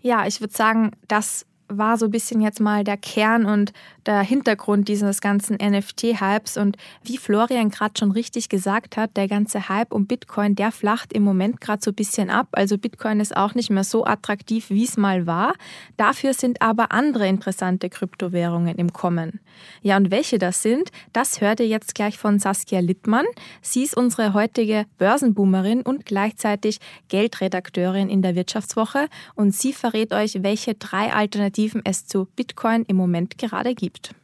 ja, 0.00 0.26
ich 0.26 0.40
würde 0.40 0.54
sagen, 0.54 0.92
das 1.08 1.46
war 1.68 1.96
so 1.96 2.06
ein 2.06 2.10
bisschen 2.10 2.40
jetzt 2.40 2.60
mal 2.60 2.84
der 2.84 2.96
Kern 2.96 3.46
und 3.46 3.72
der 4.06 4.20
Hintergrund 4.20 4.88
dieses 4.88 5.20
ganzen 5.20 5.56
NFT-Hypes. 5.56 6.56
Und 6.56 6.76
wie 7.02 7.18
Florian 7.18 7.70
gerade 7.70 7.94
schon 7.98 8.10
richtig 8.10 8.48
gesagt 8.48 8.96
hat, 8.96 9.16
der 9.16 9.28
ganze 9.28 9.68
Hype 9.68 9.92
um 9.92 10.06
Bitcoin, 10.06 10.54
der 10.54 10.72
flacht 10.72 11.12
im 11.12 11.22
Moment 11.22 11.60
gerade 11.60 11.82
so 11.82 11.90
ein 11.90 11.94
bisschen 11.94 12.30
ab. 12.30 12.48
Also 12.52 12.78
Bitcoin 12.78 13.20
ist 13.20 13.36
auch 13.36 13.54
nicht 13.54 13.70
mehr 13.70 13.84
so 13.84 14.04
attraktiv, 14.04 14.70
wie 14.70 14.84
es 14.84 14.96
mal 14.96 15.26
war. 15.26 15.54
Dafür 15.96 16.34
sind 16.34 16.62
aber 16.62 16.92
andere 16.92 17.28
interessante 17.28 17.88
Kryptowährungen 17.88 18.76
im 18.76 18.92
Kommen. 18.92 19.40
Ja, 19.82 19.96
und 19.96 20.10
welche 20.10 20.38
das 20.38 20.62
sind, 20.62 20.90
das 21.12 21.40
hört 21.40 21.60
ihr 21.60 21.68
jetzt 21.68 21.94
gleich 21.94 22.18
von 22.18 22.38
Saskia 22.38 22.80
Littmann. 22.80 23.26
Sie 23.60 23.84
ist 23.84 23.96
unsere 23.96 24.34
heutige 24.34 24.86
Börsenboomerin 24.98 25.82
und 25.82 26.06
gleichzeitig 26.06 26.78
Geldredakteurin 27.08 28.08
in 28.08 28.22
der 28.22 28.34
Wirtschaftswoche. 28.34 29.08
Und 29.34 29.54
sie 29.54 29.72
verrät 29.72 30.12
euch, 30.12 30.42
welche 30.42 30.74
drei 30.74 31.12
Alternativen 31.12 31.61
es 31.84 32.06
zu 32.06 32.26
Bitcoin 32.36 32.84
im 32.86 32.96
Moment 32.96 33.38
gerade 33.38 33.74
gibt. 33.74 34.14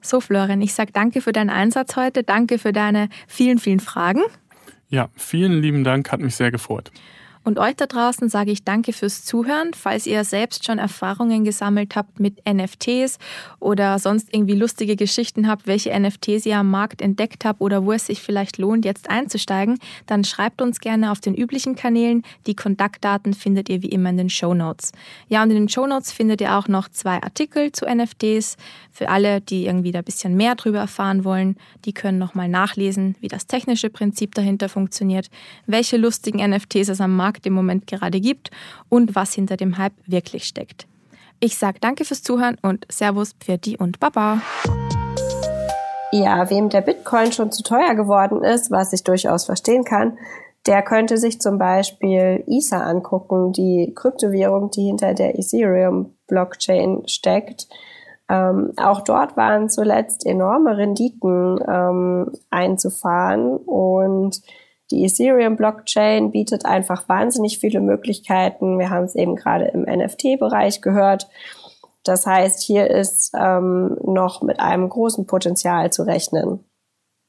So, 0.00 0.20
Florian, 0.20 0.62
ich 0.62 0.74
sage 0.74 0.92
danke 0.92 1.20
für 1.20 1.32
deinen 1.32 1.50
Einsatz 1.50 1.96
heute, 1.96 2.22
danke 2.22 2.58
für 2.58 2.72
deine 2.72 3.08
vielen, 3.26 3.58
vielen 3.58 3.80
Fragen. 3.80 4.22
Ja, 4.88 5.10
vielen 5.14 5.60
lieben 5.60 5.84
Dank, 5.84 6.10
hat 6.12 6.20
mich 6.20 6.36
sehr 6.36 6.50
gefreut. 6.50 6.90
Und 7.44 7.58
euch 7.58 7.76
da 7.76 7.86
draußen 7.86 8.28
sage 8.28 8.50
ich 8.50 8.64
danke 8.64 8.92
fürs 8.92 9.24
Zuhören. 9.24 9.72
Falls 9.74 10.06
ihr 10.06 10.24
selbst 10.24 10.64
schon 10.64 10.78
Erfahrungen 10.78 11.44
gesammelt 11.44 11.96
habt 11.96 12.20
mit 12.20 12.42
NFTs 12.46 13.18
oder 13.60 13.98
sonst 13.98 14.32
irgendwie 14.32 14.54
lustige 14.54 14.96
Geschichten 14.96 15.48
habt, 15.48 15.66
welche 15.66 15.98
NFTs 15.98 16.46
ihr 16.46 16.58
am 16.58 16.70
Markt 16.70 17.00
entdeckt 17.00 17.44
habt 17.44 17.60
oder 17.60 17.84
wo 17.84 17.92
es 17.92 18.06
sich 18.06 18.20
vielleicht 18.20 18.58
lohnt, 18.58 18.84
jetzt 18.84 19.08
einzusteigen, 19.08 19.78
dann 20.06 20.24
schreibt 20.24 20.60
uns 20.60 20.80
gerne 20.80 21.10
auf 21.10 21.20
den 21.20 21.34
üblichen 21.34 21.76
Kanälen. 21.76 22.22
Die 22.46 22.54
Kontaktdaten 22.54 23.34
findet 23.34 23.68
ihr 23.68 23.82
wie 23.82 23.88
immer 23.88 24.10
in 24.10 24.16
den 24.16 24.30
Show 24.30 24.54
Notes. 24.54 24.92
Ja, 25.28 25.42
und 25.42 25.50
in 25.50 25.56
den 25.56 25.68
Show 25.68 25.86
Notes 25.86 26.12
findet 26.12 26.40
ihr 26.40 26.56
auch 26.56 26.68
noch 26.68 26.88
zwei 26.88 27.22
Artikel 27.22 27.72
zu 27.72 27.86
NFTs. 27.86 28.56
Für 28.90 29.08
alle, 29.08 29.40
die 29.40 29.66
irgendwie 29.66 29.92
da 29.92 30.00
ein 30.00 30.04
bisschen 30.04 30.36
mehr 30.36 30.56
drüber 30.56 30.80
erfahren 30.80 31.24
wollen, 31.24 31.56
die 31.84 31.92
können 31.92 32.18
nochmal 32.18 32.48
nachlesen, 32.48 33.14
wie 33.20 33.28
das 33.28 33.46
technische 33.46 33.90
Prinzip 33.90 34.34
dahinter 34.34 34.68
funktioniert, 34.68 35.30
welche 35.66 35.96
lustigen 35.96 36.38
NFTs 36.38 36.88
es 36.88 37.00
am 37.00 37.14
Markt 37.14 37.27
Markt 37.28 37.44
im 37.44 37.52
Moment 37.52 37.86
gerade 37.86 38.20
gibt 38.20 38.50
und 38.88 39.14
was 39.14 39.34
hinter 39.34 39.58
dem 39.58 39.76
Hype 39.76 39.92
wirklich 40.06 40.44
steckt. 40.44 40.86
Ich 41.40 41.58
sage 41.58 41.78
danke 41.78 42.06
fürs 42.06 42.22
Zuhören 42.22 42.56
und 42.62 42.86
Servus, 42.90 43.34
Pfirti 43.38 43.76
und 43.76 44.00
Baba. 44.00 44.40
Ja, 46.10 46.48
wem 46.48 46.70
der 46.70 46.80
Bitcoin 46.80 47.32
schon 47.32 47.52
zu 47.52 47.62
teuer 47.62 47.94
geworden 47.94 48.42
ist, 48.42 48.70
was 48.70 48.94
ich 48.94 49.04
durchaus 49.04 49.44
verstehen 49.44 49.84
kann, 49.84 50.16
der 50.66 50.80
könnte 50.82 51.18
sich 51.18 51.38
zum 51.38 51.58
Beispiel 51.58 52.44
Ether 52.46 52.84
angucken, 52.86 53.52
die 53.52 53.92
Kryptowährung, 53.94 54.70
die 54.70 54.86
hinter 54.86 55.12
der 55.12 55.38
Ethereum-Blockchain 55.38 57.02
steckt. 57.06 57.68
Ähm, 58.30 58.72
auch 58.78 59.02
dort 59.02 59.36
waren 59.36 59.68
zuletzt 59.68 60.26
enorme 60.26 60.78
Renditen 60.78 61.60
ähm, 61.68 62.32
einzufahren 62.50 63.58
und 63.58 64.40
die 64.90 65.04
Ethereum-Blockchain 65.04 66.30
bietet 66.30 66.64
einfach 66.64 67.08
wahnsinnig 67.08 67.58
viele 67.58 67.80
Möglichkeiten. 67.80 68.78
Wir 68.78 68.90
haben 68.90 69.04
es 69.04 69.14
eben 69.14 69.36
gerade 69.36 69.66
im 69.66 69.82
NFT-Bereich 69.82 70.80
gehört. 70.80 71.28
Das 72.04 72.26
heißt, 72.26 72.62
hier 72.62 72.90
ist 72.90 73.32
ähm, 73.38 73.98
noch 74.02 74.40
mit 74.40 74.60
einem 74.60 74.88
großen 74.88 75.26
Potenzial 75.26 75.92
zu 75.92 76.04
rechnen. 76.04 76.64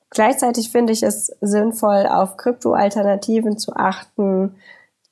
Gleichzeitig 0.10 0.72
finde 0.72 0.93
ich 0.93 1.04
es 1.04 1.28
sinnvoll, 1.41 2.08
auf 2.08 2.38
Krypto-Alternativen 2.38 3.58
zu 3.58 3.76
achten, 3.76 4.56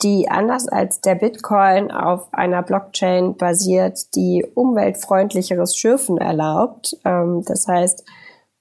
die 0.01 0.29
anders 0.29 0.67
als 0.67 1.01
der 1.01 1.15
Bitcoin 1.15 1.91
auf 1.91 2.33
einer 2.33 2.61
Blockchain 2.63 3.35
basiert, 3.35 4.15
die 4.15 4.45
umweltfreundlicheres 4.55 5.75
Schürfen 5.75 6.17
erlaubt. 6.17 6.97
Ähm, 7.03 7.43
das 7.45 7.67
heißt, 7.67 8.05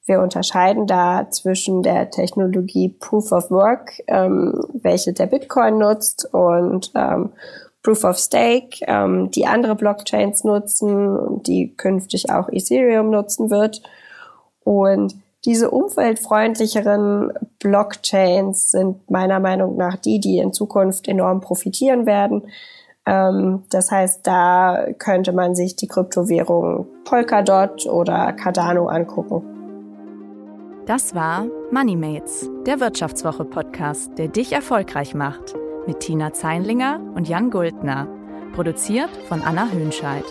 wir 0.06 0.20
unterscheiden 0.20 0.86
da 0.86 1.28
zwischen 1.30 1.82
der 1.82 2.10
Technologie 2.10 2.88
Proof 2.88 3.32
of 3.32 3.50
Work, 3.50 4.02
ähm, 4.06 4.64
welche 4.72 5.12
der 5.12 5.26
Bitcoin 5.26 5.78
nutzt, 5.78 6.32
und 6.32 6.92
ähm, 6.94 7.30
Proof 7.82 8.04
of 8.04 8.18
Stake, 8.18 8.78
ähm, 8.86 9.30
die 9.30 9.46
andere 9.46 9.74
Blockchains 9.74 10.44
nutzen 10.44 11.16
und 11.16 11.46
die 11.46 11.74
künftig 11.76 12.30
auch 12.30 12.48
Ethereum 12.48 13.10
nutzen 13.10 13.50
wird. 13.50 13.82
Und 14.64 15.16
diese 15.44 15.70
umweltfreundlicheren 15.70 17.32
Blockchains 17.60 18.70
sind 18.72 19.08
meiner 19.10 19.38
Meinung 19.38 19.76
nach 19.76 19.96
die, 19.96 20.18
die 20.18 20.38
in 20.38 20.52
Zukunft 20.52 21.06
enorm 21.06 21.40
profitieren 21.40 22.06
werden. 22.06 22.42
Ähm, 23.06 23.64
das 23.70 23.90
heißt, 23.90 24.26
da 24.26 24.86
könnte 24.98 25.32
man 25.32 25.54
sich 25.54 25.76
die 25.76 25.86
Kryptowährung 25.86 26.86
Polkadot 27.04 27.86
oder 27.86 28.32
Cardano 28.32 28.88
angucken. 28.88 29.55
Das 30.86 31.16
war 31.16 31.48
MoneyMates, 31.72 32.48
der 32.64 32.78
Wirtschaftswoche-Podcast, 32.78 34.16
der 34.18 34.28
dich 34.28 34.52
erfolgreich 34.52 35.16
macht. 35.16 35.56
Mit 35.84 35.98
Tina 35.98 36.32
Zeinlinger 36.32 37.00
und 37.16 37.28
Jan 37.28 37.50
Guldner. 37.50 38.06
Produziert 38.54 39.10
von 39.28 39.42
Anna 39.42 39.68
Hönscheid. 39.68 40.22